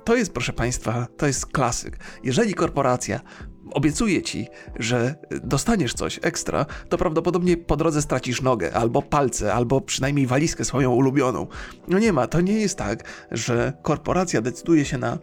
To 0.04 0.16
jest, 0.16 0.34
proszę 0.34 0.54
Państwa, 0.54 1.08
to 1.18 1.28
jest 1.28 1.46
klasyk. 1.46 1.98
Jeżeli 2.24 2.54
korporacja 2.54 3.20
obiecuje 3.74 4.22
ci, 4.22 4.48
że 4.80 5.16
dostaniesz 5.44 5.94
coś 5.94 6.20
ekstra, 6.22 6.66
to 6.90 6.98
prawdopodobnie 6.98 7.58
po 7.58 7.78
drodze 7.78 8.02
stracisz 8.02 8.42
nogę, 8.42 8.74
albo 8.74 9.02
palce, 9.02 9.54
albo 9.54 9.82
przynajmniej 9.82 10.28
walizkę 10.28 10.66
swoją 10.66 10.92
ulubioną. 10.92 11.48
No 11.88 12.00
nie 12.00 12.14
ma, 12.14 12.28
to 12.28 12.42
nie 12.42 12.60
jest 12.60 12.78
tak, 12.78 13.04
że 13.32 13.74
korporacja 13.82 14.42
decyduje 14.42 14.86
się 14.86 14.98
na 14.98 15.18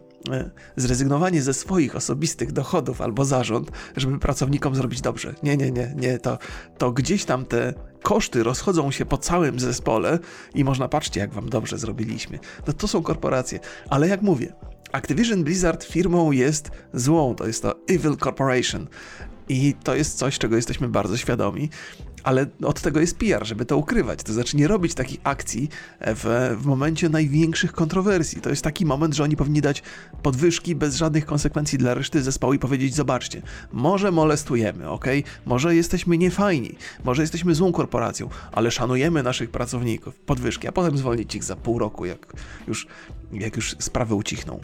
zrezygnowanie 0.75 1.41
ze 1.41 1.53
swoich 1.53 1.95
osobistych 1.95 2.51
dochodów 2.51 3.01
albo 3.01 3.25
zarząd, 3.25 3.71
żeby 3.97 4.19
pracownikom 4.19 4.75
zrobić 4.75 5.01
dobrze. 5.01 5.35
Nie, 5.43 5.57
nie, 5.57 5.71
nie, 5.71 5.93
nie, 5.95 6.19
to, 6.19 6.37
to 6.77 6.91
gdzieś 6.91 7.25
tam 7.25 7.45
te 7.45 7.73
koszty 8.03 8.43
rozchodzą 8.43 8.91
się 8.91 9.05
po 9.05 9.17
całym 9.17 9.59
zespole 9.59 10.19
i 10.55 10.63
można 10.63 10.87
patrzcie, 10.87 11.19
jak 11.19 11.33
wam 11.33 11.49
dobrze 11.49 11.77
zrobiliśmy. 11.77 12.39
No 12.67 12.73
to 12.73 12.87
są 12.87 13.03
korporacje, 13.03 13.59
ale 13.89 14.07
jak 14.07 14.21
mówię, 14.21 14.53
Activision 14.91 15.43
Blizzard 15.43 15.83
firmą 15.83 16.31
jest 16.31 16.71
złą, 16.93 17.35
to 17.35 17.47
jest 17.47 17.61
to 17.61 17.75
Evil 17.87 18.17
Corporation. 18.17 18.87
I 19.49 19.75
to 19.83 19.95
jest 19.95 20.17
coś, 20.17 20.39
czego 20.39 20.55
jesteśmy 20.55 20.87
bardzo 20.87 21.17
świadomi 21.17 21.69
ale 22.25 22.45
od 22.63 22.81
tego 22.81 22.99
jest 22.99 23.17
PR, 23.17 23.45
żeby 23.45 23.65
to 23.65 23.77
ukrywać. 23.77 24.23
To 24.23 24.33
znaczy 24.33 24.57
nie 24.57 24.67
robić 24.67 24.93
takich 24.93 25.19
akcji 25.23 25.69
w, 26.01 26.55
w 26.59 26.65
momencie 26.65 27.09
największych 27.09 27.71
kontrowersji. 27.71 28.41
To 28.41 28.49
jest 28.49 28.61
taki 28.61 28.85
moment, 28.85 29.15
że 29.15 29.23
oni 29.23 29.35
powinni 29.35 29.61
dać 29.61 29.83
podwyżki 30.23 30.75
bez 30.75 30.95
żadnych 30.95 31.25
konsekwencji 31.25 31.77
dla 31.77 31.93
reszty 31.93 32.21
zespołu 32.21 32.53
i 32.53 32.59
powiedzieć: 32.59 32.95
Zobaczcie, 32.95 33.41
może 33.71 34.11
molestujemy, 34.11 34.89
ok? 34.89 35.05
Może 35.45 35.75
jesteśmy 35.75 36.17
niefajni, 36.17 36.75
może 37.03 37.21
jesteśmy 37.21 37.55
złą 37.55 37.71
korporacją, 37.71 38.29
ale 38.51 38.71
szanujemy 38.71 39.23
naszych 39.23 39.49
pracowników. 39.49 40.15
Podwyżki, 40.15 40.67
a 40.67 40.71
potem 40.71 40.97
zwolnić 40.97 41.35
ich 41.35 41.43
za 41.43 41.55
pół 41.55 41.79
roku, 41.79 42.05
jak 42.05 42.33
już, 42.67 42.87
jak 43.31 43.55
już 43.55 43.75
sprawy 43.79 44.15
ucichną. 44.15 44.59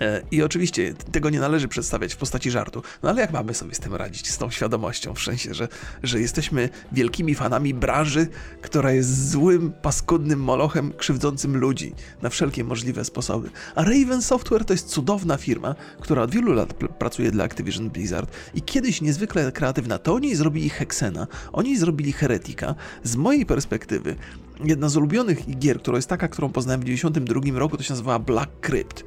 E, 0.00 0.22
I 0.30 0.42
oczywiście 0.42 0.94
tego 0.94 1.30
nie 1.30 1.40
należy 1.40 1.68
przedstawiać 1.68 2.14
w 2.14 2.16
postaci 2.16 2.50
żartu, 2.50 2.82
no 3.02 3.08
ale 3.08 3.20
jak 3.20 3.32
mamy 3.32 3.54
sobie 3.54 3.74
z 3.74 3.78
tym 3.78 3.94
radzić, 3.94 4.30
z 4.30 4.38
tą 4.38 4.50
świadomością, 4.50 5.14
w 5.14 5.22
sensie, 5.22 5.54
że, 5.54 5.68
że 6.02 6.20
jesteśmy 6.20 6.68
wielkimi 6.92 7.34
fanami 7.34 7.74
branży, 7.74 8.26
która 8.62 8.92
jest 8.92 9.30
złym, 9.30 9.72
paskudnym 9.82 10.40
molochem 10.40 10.92
krzywdzącym 10.92 11.56
ludzi 11.56 11.94
na 12.22 12.30
wszelkie 12.30 12.64
możliwe 12.64 13.04
sposoby. 13.04 13.50
A 13.74 13.84
Raven 13.84 14.22
Software 14.22 14.64
to 14.64 14.72
jest 14.72 14.88
cudowna 14.88 15.36
firma, 15.36 15.74
która 16.00 16.22
od 16.22 16.30
wielu 16.30 16.52
lat 16.52 16.74
pracuje 16.74 17.30
dla 17.30 17.44
Activision 17.44 17.90
Blizzard 17.90 18.30
i 18.54 18.62
kiedyś 18.62 19.00
niezwykle 19.00 19.52
kreatywna. 19.52 19.98
To 19.98 20.14
oni 20.14 20.34
zrobili 20.34 20.70
Hexena, 20.70 21.26
oni 21.52 21.78
zrobili 21.78 22.12
Heretika. 22.12 22.74
Z 23.02 23.16
mojej 23.16 23.46
perspektywy 23.46 24.16
jedna 24.64 24.88
z 24.88 24.96
ulubionych 24.96 25.58
gier, 25.58 25.78
która 25.78 25.96
jest 25.96 26.08
taka, 26.08 26.28
którą 26.28 26.52
poznałem 26.52 26.80
w 26.80 26.84
92 26.84 27.58
roku, 27.58 27.76
to 27.76 27.82
się 27.82 27.92
nazywała 27.92 28.18
Black 28.18 28.50
Crypt. 28.60 29.04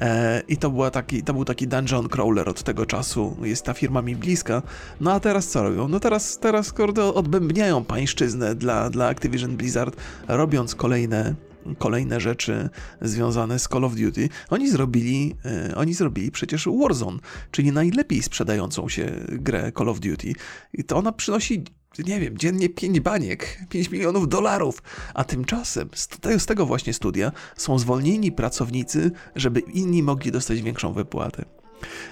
E, 0.00 0.42
I 0.48 0.56
to, 0.56 0.70
była 0.70 0.90
taki, 0.90 1.22
to 1.22 1.34
był 1.34 1.44
taki 1.44 1.68
dungeon 1.68 2.08
crawler 2.08 2.48
od 2.48 2.62
tego 2.62 2.86
czasu. 2.86 3.36
Jest 3.42 3.64
ta 3.64 3.74
firma 3.74 4.02
mi 4.02 4.16
bliska. 4.16 4.62
No 5.00 5.12
a 5.12 5.20
teraz 5.20 5.48
co 5.48 5.62
robią? 5.62 5.88
No 5.88 6.00
teraz, 6.00 6.38
teraz 6.38 6.72
kurde, 6.72 7.04
odbębniają 7.04 7.84
pańszczyznę 7.84 8.54
dla, 8.54 8.90
dla 8.90 9.08
Activision 9.08 9.56
Blizzard, 9.56 9.96
robiąc 10.28 10.74
kolejne 10.74 11.34
kolejne 11.78 12.20
rzeczy 12.20 12.68
związane 13.00 13.58
z 13.58 13.68
Call 13.68 13.84
of 13.84 13.94
Duty. 13.94 14.28
Oni 14.50 14.70
zrobili, 14.70 15.34
e, 15.44 15.74
oni 15.76 15.94
zrobili 15.94 16.30
przecież 16.30 16.68
Warzone, 16.80 17.18
czyli 17.50 17.72
najlepiej 17.72 18.22
sprzedającą 18.22 18.88
się 18.88 19.10
grę 19.28 19.72
Call 19.78 19.88
of 19.88 20.00
Duty. 20.00 20.32
I 20.72 20.84
to 20.84 20.96
ona 20.96 21.12
przynosi 21.12 21.64
nie 22.06 22.20
wiem, 22.20 22.38
dziennie 22.38 22.68
5 22.68 23.00
baniek, 23.00 23.58
5 23.68 23.90
milionów 23.90 24.28
dolarów, 24.28 24.82
a 25.14 25.24
tymczasem 25.24 25.88
z 25.94 26.08
z 26.38 26.46
tego 26.46 26.66
właśnie 26.66 26.92
studia 26.92 27.32
są 27.56 27.78
zwolnieni 27.78 28.32
pracownicy, 28.32 29.10
żeby 29.36 29.60
inni 29.60 30.02
mogli 30.02 30.32
dostać 30.32 30.62
większą 30.62 30.92
wypłatę. 30.92 31.44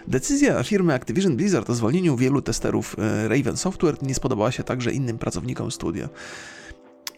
Decyzja 0.08 0.62
firmy 0.62 0.94
Activision 0.94 1.36
Blizzard 1.36 1.70
o 1.70 1.74
zwolnieniu 1.74 2.16
wielu 2.16 2.42
testerów 2.42 2.96
e, 2.98 3.28
Raven 3.28 3.56
Software 3.56 4.02
nie 4.02 4.14
spodobała 4.14 4.52
się 4.52 4.64
także 4.64 4.92
innym 4.92 5.18
pracownikom 5.18 5.70
studia. 5.70 6.08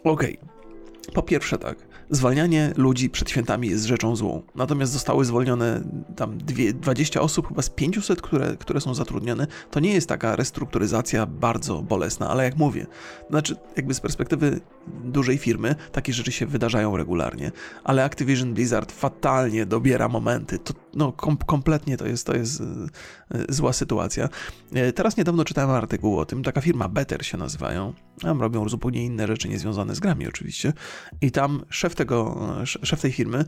Okej, 0.04 0.38
okay. 0.38 1.14
Po 1.14 1.22
pierwsze 1.22 1.58
tak, 1.58 1.87
zwalnianie 2.10 2.72
ludzi 2.76 3.10
przed 3.10 3.30
świętami 3.30 3.68
jest 3.68 3.84
rzeczą 3.84 4.16
złą. 4.16 4.42
Natomiast 4.54 4.92
zostały 4.92 5.24
zwolnione 5.24 5.80
tam 6.16 6.38
dwie, 6.38 6.72
20 6.72 7.20
osób, 7.20 7.48
chyba 7.48 7.62
z 7.62 7.70
500, 7.70 8.22
które, 8.22 8.56
które 8.56 8.80
są 8.80 8.94
zatrudnione. 8.94 9.46
To 9.70 9.80
nie 9.80 9.92
jest 9.92 10.08
taka 10.08 10.36
restrukturyzacja 10.36 11.26
bardzo 11.26 11.82
bolesna, 11.82 12.30
ale 12.30 12.44
jak 12.44 12.56
mówię, 12.56 12.86
znaczy 13.30 13.56
jakby 13.76 13.94
z 13.94 14.00
perspektywy 14.00 14.60
dużej 15.04 15.38
firmy 15.38 15.74
takie 15.92 16.12
rzeczy 16.12 16.32
się 16.32 16.46
wydarzają 16.46 16.96
regularnie, 16.96 17.52
ale 17.84 18.04
Activision 18.04 18.54
Blizzard 18.54 18.92
fatalnie 18.92 19.66
dobiera 19.66 20.08
momenty. 20.08 20.58
To, 20.58 20.74
no, 20.94 21.12
kom, 21.12 21.36
kompletnie 21.36 21.96
to 21.96 22.06
jest, 22.06 22.26
to 22.26 22.36
jest 22.36 22.60
yy, 22.60 23.44
zła 23.48 23.72
sytuacja. 23.72 24.28
Yy, 24.72 24.92
teraz 24.92 25.16
niedawno 25.16 25.44
czytałem 25.44 25.70
artykuł 25.70 26.18
o 26.18 26.24
tym, 26.24 26.42
taka 26.42 26.60
firma 26.60 26.88
Better 26.88 27.26
się 27.26 27.38
nazywają. 27.38 27.94
Tam 28.20 28.40
robią 28.40 28.68
zupełnie 28.68 29.04
inne 29.04 29.26
rzeczy 29.26 29.48
niezwiązane 29.48 29.94
z 29.94 30.00
grami 30.00 30.28
oczywiście. 30.28 30.72
I 31.20 31.30
tam 31.30 31.64
szef 31.70 31.94
tego, 31.94 32.48
szef 32.64 33.00
tej 33.00 33.12
firmy 33.12 33.44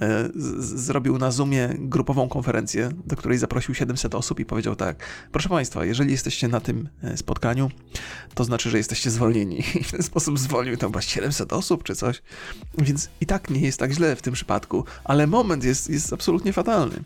e, 0.00 0.28
zrobił 0.58 1.18
na 1.18 1.30
Zoomie 1.30 1.68
grupową 1.78 2.28
konferencję, 2.28 2.88
do 3.06 3.16
której 3.16 3.38
zaprosił 3.38 3.74
700 3.74 4.14
osób 4.14 4.40
i 4.40 4.44
powiedział 4.44 4.76
tak, 4.76 5.06
proszę 5.32 5.48
Państwa, 5.48 5.84
jeżeli 5.84 6.10
jesteście 6.10 6.48
na 6.48 6.60
tym 6.60 6.88
e, 7.02 7.16
spotkaniu, 7.16 7.70
to 8.34 8.44
znaczy, 8.44 8.70
że 8.70 8.78
jesteście 8.78 9.10
zwolnieni. 9.10 9.58
I 9.80 9.84
w 9.84 9.90
ten 9.90 10.02
sposób 10.02 10.38
zwolnił 10.38 10.76
tam 10.84 10.92
chyba 10.92 11.02
700 11.02 11.52
osób 11.52 11.84
czy 11.84 11.94
coś. 11.94 12.22
Więc 12.78 13.08
i 13.20 13.26
tak 13.26 13.50
nie 13.50 13.60
jest 13.60 13.78
tak 13.78 13.92
źle 13.92 14.16
w 14.16 14.22
tym 14.22 14.34
przypadku, 14.34 14.84
ale 15.04 15.26
moment 15.26 15.64
jest, 15.64 15.90
jest 15.90 16.12
absolutnie 16.12 16.52
fatalny. 16.52 16.96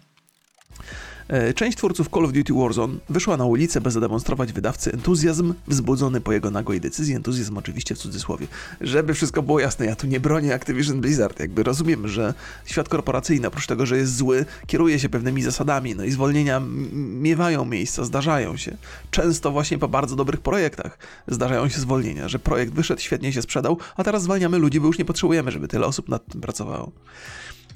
E, 1.28 1.54
część 1.54 1.78
twórców 1.78 2.08
Call 2.08 2.24
of 2.24 2.32
Duty 2.32 2.54
Warzone 2.54 2.94
wyszła 3.08 3.36
na 3.36 3.44
ulicę, 3.44 3.80
by 3.80 3.90
zademonstrować 3.90 4.52
wydawcy 4.52 4.92
entuzjazm 4.92 5.54
wzbudzony 5.66 6.20
po 6.20 6.32
jego 6.32 6.50
nagłej 6.50 6.80
decyzji. 6.80 7.14
Entuzjazm 7.14 7.58
oczywiście 7.58 7.94
w 7.94 7.98
cudzysłowie. 7.98 8.46
Żeby 8.80 9.14
wszystko 9.14 9.42
było 9.42 9.60
jasne, 9.60 9.86
ja 9.86 9.96
tu 9.96 10.06
nie 10.06 10.20
bronię 10.20 10.54
Activision 10.54 11.00
Blizzard. 11.00 11.40
Jakby 11.40 11.62
rozumiem, 11.62 12.08
że 12.08 12.34
świat 12.64 12.88
korporacyjny, 12.88 13.48
oprócz 13.48 13.66
tego, 13.66 13.86
że 13.86 13.96
jest 13.96 14.16
zły, 14.16 14.44
kieruje 14.66 14.98
się 14.98 15.08
pewnymi 15.08 15.42
zasadami. 15.42 15.94
No 15.94 16.04
i 16.04 16.10
zwolnienia 16.10 16.62
miewają 16.94 17.64
miejsca, 17.64 18.04
zdarzają 18.04 18.56
się. 18.56 18.76
Często 19.10 19.50
właśnie 19.50 19.78
po 19.78 19.88
bardzo 19.88 20.16
dobrych 20.16 20.40
projektach 20.40 20.98
zdarzają 21.28 21.68
się 21.68 21.80
zwolnienia, 21.80 22.28
że 22.28 22.38
projekt 22.38 22.72
wyszedł, 22.72 23.00
świetnie 23.00 23.32
się 23.32 23.42
sprzedał, 23.42 23.78
a 23.96 24.04
teraz 24.04 24.22
zwalniamy 24.22 24.58
ludzi, 24.58 24.80
bo 24.80 24.86
już 24.86 24.98
nie 24.98 25.04
potrzebujemy, 25.04 25.50
żeby 25.50 25.68
tyle 25.68 25.86
osób 25.86 26.08
nad 26.08 26.26
tym 26.26 26.40
pracowało. 26.40 26.92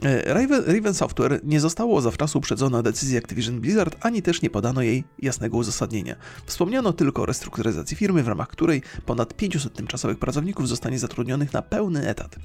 E, 0.05 0.35
Raven, 0.35 0.65
Raven 0.67 0.95
Software 0.95 1.41
nie 1.45 1.61
zostało 1.61 2.01
zawczasu 2.01 2.39
uprzedzona 2.39 2.83
decyzji 2.83 3.19
Activision 3.19 3.61
Blizzard, 3.61 3.97
ani 4.01 4.23
też 4.23 4.43
nie 4.43 4.51
podano 4.51 4.83
jej 4.83 5.05
jasnego 5.19 5.57
uzasadnienia. 5.57 6.17
Wspomniano 6.47 6.93
tylko 6.93 7.23
o 7.23 7.27
restrukturyzacji 7.27 7.97
firmy, 7.97 8.23
w 8.23 8.29
ramach 8.29 8.49
której 8.49 8.83
ponad 9.07 9.35
500 9.35 9.75
tymczasowych 9.75 10.19
pracowników 10.19 10.69
zostanie 10.69 10.99
zatrudnionych 10.99 11.53
na 11.53 11.63
pełny 11.63 12.09
etat. 12.09 12.37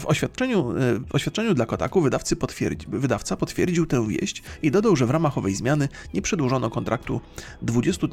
W 0.00 0.06
oświadczeniu, 0.06 0.70
e, 0.70 0.74
w 0.98 1.14
oświadczeniu 1.14 1.54
dla 1.54 1.66
Kotaku 1.66 2.00
wydawcy 2.00 2.36
potwierdzi, 2.36 2.86
wydawca 2.88 3.36
potwierdził 3.36 3.86
tę 3.86 4.08
wieść 4.08 4.42
i 4.62 4.70
dodał, 4.70 4.96
że 4.96 5.06
w 5.06 5.10
ramach 5.10 5.38
owej 5.38 5.54
zmiany 5.54 5.88
nie 6.14 6.22
przedłużono 6.22 6.70
kontraktu 6.70 7.20
20 7.62 8.08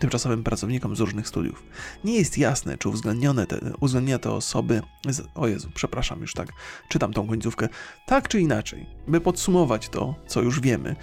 tymczasowym 0.00 0.44
pracownikom 0.44 0.96
z 0.96 1.00
różnych 1.00 1.28
studiów. 1.28 1.62
Nie 2.04 2.18
jest 2.18 2.38
jasne, 2.38 2.78
czy 2.78 2.88
uwzględnione 2.88 3.46
te, 3.46 3.60
uwzględnione 3.80 4.18
te 4.18 4.30
osoby. 4.30 4.82
Z, 5.08 5.28
o 5.34 5.48
Jezu, 5.48 5.68
przepraszam, 5.74 6.20
już 6.20 6.34
tak 6.34 6.48
czytam 6.88 7.12
tą 7.12 7.26
końcówkę. 7.26 7.68
Tak 8.06 8.28
czy 8.28 8.40
inaczej, 8.40 8.86
by 9.08 9.20
podsumować 9.20 9.88
to, 9.88 10.14
co 10.26 10.42
już 10.42 10.60
wiemy, 10.60 10.96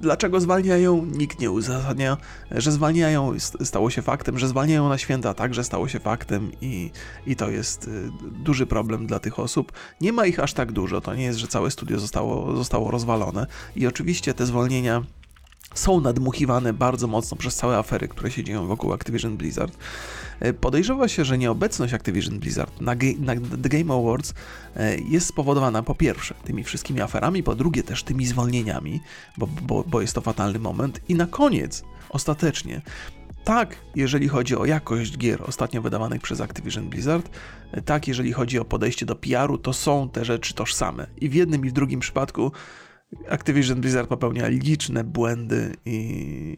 Dlaczego 0.00 0.40
zwalniają? 0.40 1.04
Nikt 1.04 1.40
nie 1.40 1.50
uzasadnia, 1.50 2.16
że 2.50 2.72
zwalniają, 2.72 3.32
stało 3.64 3.90
się 3.90 4.02
faktem, 4.02 4.38
że 4.38 4.48
zwalniają 4.48 4.88
na 4.88 4.98
święta, 4.98 5.34
także 5.34 5.64
stało 5.64 5.88
się 5.88 5.98
faktem 5.98 6.52
i, 6.60 6.90
i 7.26 7.36
to 7.36 7.50
jest 7.50 7.88
y, 7.88 8.10
duży 8.22 8.66
problem 8.66 9.06
dla 9.06 9.18
tych 9.18 9.38
osób. 9.38 9.72
Nie 10.00 10.12
ma 10.12 10.26
ich 10.26 10.40
aż 10.40 10.52
tak 10.52 10.72
dużo, 10.72 11.00
to 11.00 11.14
nie 11.14 11.24
jest, 11.24 11.38
że 11.38 11.48
całe 11.48 11.70
studio 11.70 11.98
zostało, 11.98 12.56
zostało 12.56 12.90
rozwalone 12.90 13.46
i 13.76 13.86
oczywiście 13.86 14.34
te 14.34 14.46
zwolnienia 14.46 15.02
są 15.78 16.00
nadmuchiwane 16.00 16.72
bardzo 16.72 17.06
mocno 17.06 17.36
przez 17.36 17.56
całe 17.56 17.78
afery, 17.78 18.08
które 18.08 18.30
się 18.30 18.44
dzieją 18.44 18.66
wokół 18.66 18.92
Activision 18.92 19.36
Blizzard. 19.36 19.78
E, 20.40 20.52
podejrzewa 20.52 21.08
się, 21.08 21.24
że 21.24 21.38
nieobecność 21.38 21.94
Activision 21.94 22.38
Blizzard 22.38 22.80
na, 22.80 22.94
na 23.18 23.34
The 23.62 23.68
Game 23.68 23.94
Awards 23.94 24.34
e, 24.76 24.98
jest 24.98 25.26
spowodowana 25.26 25.82
po 25.82 25.94
pierwsze 25.94 26.34
tymi 26.44 26.64
wszystkimi 26.64 27.00
aferami, 27.00 27.42
po 27.42 27.54
drugie 27.54 27.82
też 27.82 28.02
tymi 28.02 28.26
zwolnieniami, 28.26 29.00
bo, 29.36 29.46
bo, 29.46 29.84
bo 29.86 30.00
jest 30.00 30.14
to 30.14 30.20
fatalny 30.20 30.58
moment 30.58 31.00
i 31.08 31.14
na 31.14 31.26
koniec, 31.26 31.84
ostatecznie, 32.10 32.82
tak, 33.46 33.76
jeżeli 33.94 34.28
chodzi 34.28 34.56
o 34.56 34.64
jakość 34.64 35.18
gier 35.18 35.42
ostatnio 35.42 35.82
wydawanych 35.82 36.22
przez 36.22 36.40
Activision 36.40 36.88
Blizzard, 36.88 37.30
e, 37.72 37.82
tak, 37.82 38.08
jeżeli 38.08 38.32
chodzi 38.32 38.58
o 38.58 38.64
podejście 38.64 39.06
do 39.06 39.16
PR-u, 39.16 39.58
to 39.58 39.72
są 39.72 40.08
te 40.08 40.24
rzeczy 40.24 40.54
tożsame. 40.54 41.06
I 41.16 41.28
w 41.28 41.34
jednym 41.34 41.66
i 41.66 41.68
w 41.68 41.72
drugim 41.72 42.00
przypadku 42.00 42.52
Activision 43.28 43.80
Blizzard 43.80 44.08
popełnia 44.08 44.48
liczne 44.48 45.04
błędy 45.04 45.76
i, 45.84 46.56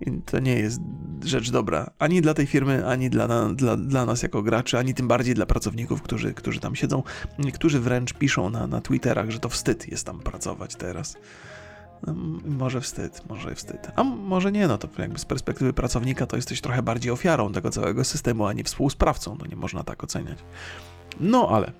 i, 0.00 0.20
to 0.26 0.38
nie 0.38 0.54
jest 0.54 0.80
rzecz 1.24 1.50
dobra. 1.50 1.90
Ani 1.98 2.22
dla 2.22 2.34
tej 2.34 2.46
firmy, 2.46 2.86
ani 2.86 3.10
dla, 3.10 3.48
dla, 3.48 3.76
dla 3.76 4.06
nas 4.06 4.22
jako 4.22 4.42
graczy, 4.42 4.78
ani 4.78 4.94
tym 4.94 5.08
bardziej 5.08 5.34
dla 5.34 5.46
pracowników, 5.46 6.02
którzy, 6.02 6.34
którzy 6.34 6.60
tam 6.60 6.76
siedzą. 6.76 7.02
Niektórzy 7.38 7.80
wręcz 7.80 8.12
piszą 8.12 8.50
na, 8.50 8.66
na 8.66 8.80
Twitterach, 8.80 9.30
że 9.30 9.38
to 9.38 9.48
wstyd 9.48 9.88
jest 9.88 10.06
tam 10.06 10.20
pracować 10.20 10.76
teraz. 10.76 11.16
Może 12.44 12.80
wstyd, 12.80 13.22
może 13.28 13.54
wstyd. 13.54 13.90
A 13.96 14.04
może 14.04 14.52
nie, 14.52 14.68
no 14.68 14.78
to 14.78 14.88
jakby 14.98 15.18
z 15.18 15.24
perspektywy 15.24 15.72
pracownika 15.72 16.26
to 16.26 16.36
jesteś 16.36 16.60
trochę 16.60 16.82
bardziej 16.82 17.12
ofiarą 17.12 17.52
tego 17.52 17.70
całego 17.70 18.04
systemu, 18.04 18.46
a 18.46 18.52
nie 18.52 18.64
współsprawcą. 18.64 19.36
No 19.40 19.46
nie 19.46 19.56
można 19.56 19.84
tak 19.84 20.04
oceniać. 20.04 20.38
No 21.20 21.48
ale 21.48 21.72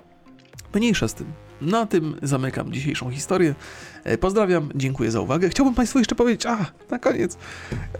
mniejsza 0.74 1.09
z 1.09 1.14
tym. 1.14 1.43
Na 1.64 1.87
tym 1.87 2.16
zamykam 2.22 2.72
dzisiejszą 2.72 3.11
historię. 3.11 3.55
E, 4.05 4.18
pozdrawiam, 4.18 4.68
dziękuję 4.74 5.11
za 5.11 5.20
uwagę. 5.20 5.48
Chciałbym 5.48 5.74
Państwu 5.74 5.98
jeszcze 5.98 6.14
powiedzieć, 6.14 6.46
a 6.46 6.66
na 6.90 6.98
koniec, 6.98 7.38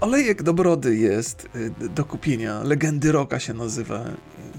olejek 0.01 0.43
do 0.43 0.55
brody 0.55 0.97
jest 0.97 1.49
e, 1.83 1.89
do 1.89 2.05
kupienia. 2.05 2.63
Legendy 2.63 3.13
Roka 3.13 3.39
się 3.39 3.55
nazywa. 3.55 4.05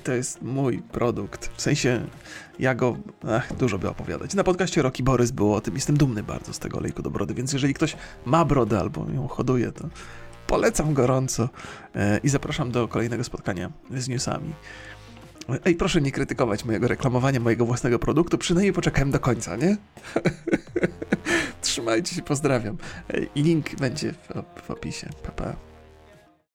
To 0.04 0.14
jest 0.14 0.42
mój 0.42 0.80
produkt. 0.80 1.50
W 1.56 1.62
sensie, 1.62 2.08
ja 2.60 2.76
go, 2.76 2.98
ach, 3.30 3.56
dużo 3.56 3.80
by 3.80 3.90
opowiadać. 3.90 4.34
Na 4.34 4.44
podcaście 4.44 4.82
Roki 4.82 5.04
Borys 5.04 5.32
było 5.32 5.56
o 5.56 5.62
tym. 5.62 5.76
Jestem 5.76 5.98
dumny 5.98 6.24
bardzo 6.24 6.54
z 6.54 6.60
tego 6.60 6.78
olejku 6.78 7.02
do 7.02 7.12
brody, 7.12 7.34
więc 7.34 7.54
jeżeli 7.54 7.74
ktoś 7.74 7.98
ma 8.26 8.46
brodę 8.46 8.80
albo 8.80 9.06
ją 9.16 9.28
hoduje, 9.28 9.72
to 9.72 9.90
polecam 10.48 10.94
gorąco 10.94 11.50
e, 11.96 12.20
i 12.24 12.30
zapraszam 12.30 12.72
do 12.72 12.88
kolejnego 12.88 13.24
spotkania 13.24 13.72
z 13.92 14.08
newsami. 14.08 14.54
Ej, 15.66 15.76
proszę 15.76 16.02
nie 16.02 16.12
krytykować 16.12 16.66
mojego 16.66 16.88
reklamowania 16.88 17.40
mojego 17.40 17.66
własnego 17.66 18.00
produktu, 18.00 18.38
przynajmniej 18.38 18.74
poczekałem 18.74 19.12
do 19.12 19.20
końca, 19.20 19.56
nie? 19.56 19.78
Trzymajcie 21.62 22.16
się, 22.16 22.22
pozdrawiam. 22.22 22.78
Link 23.36 23.76
będzie 23.76 24.14
w, 24.14 24.28
w 24.62 24.72
opisie. 24.72 25.10
Pa, 25.24 25.32
pa. 25.32 25.75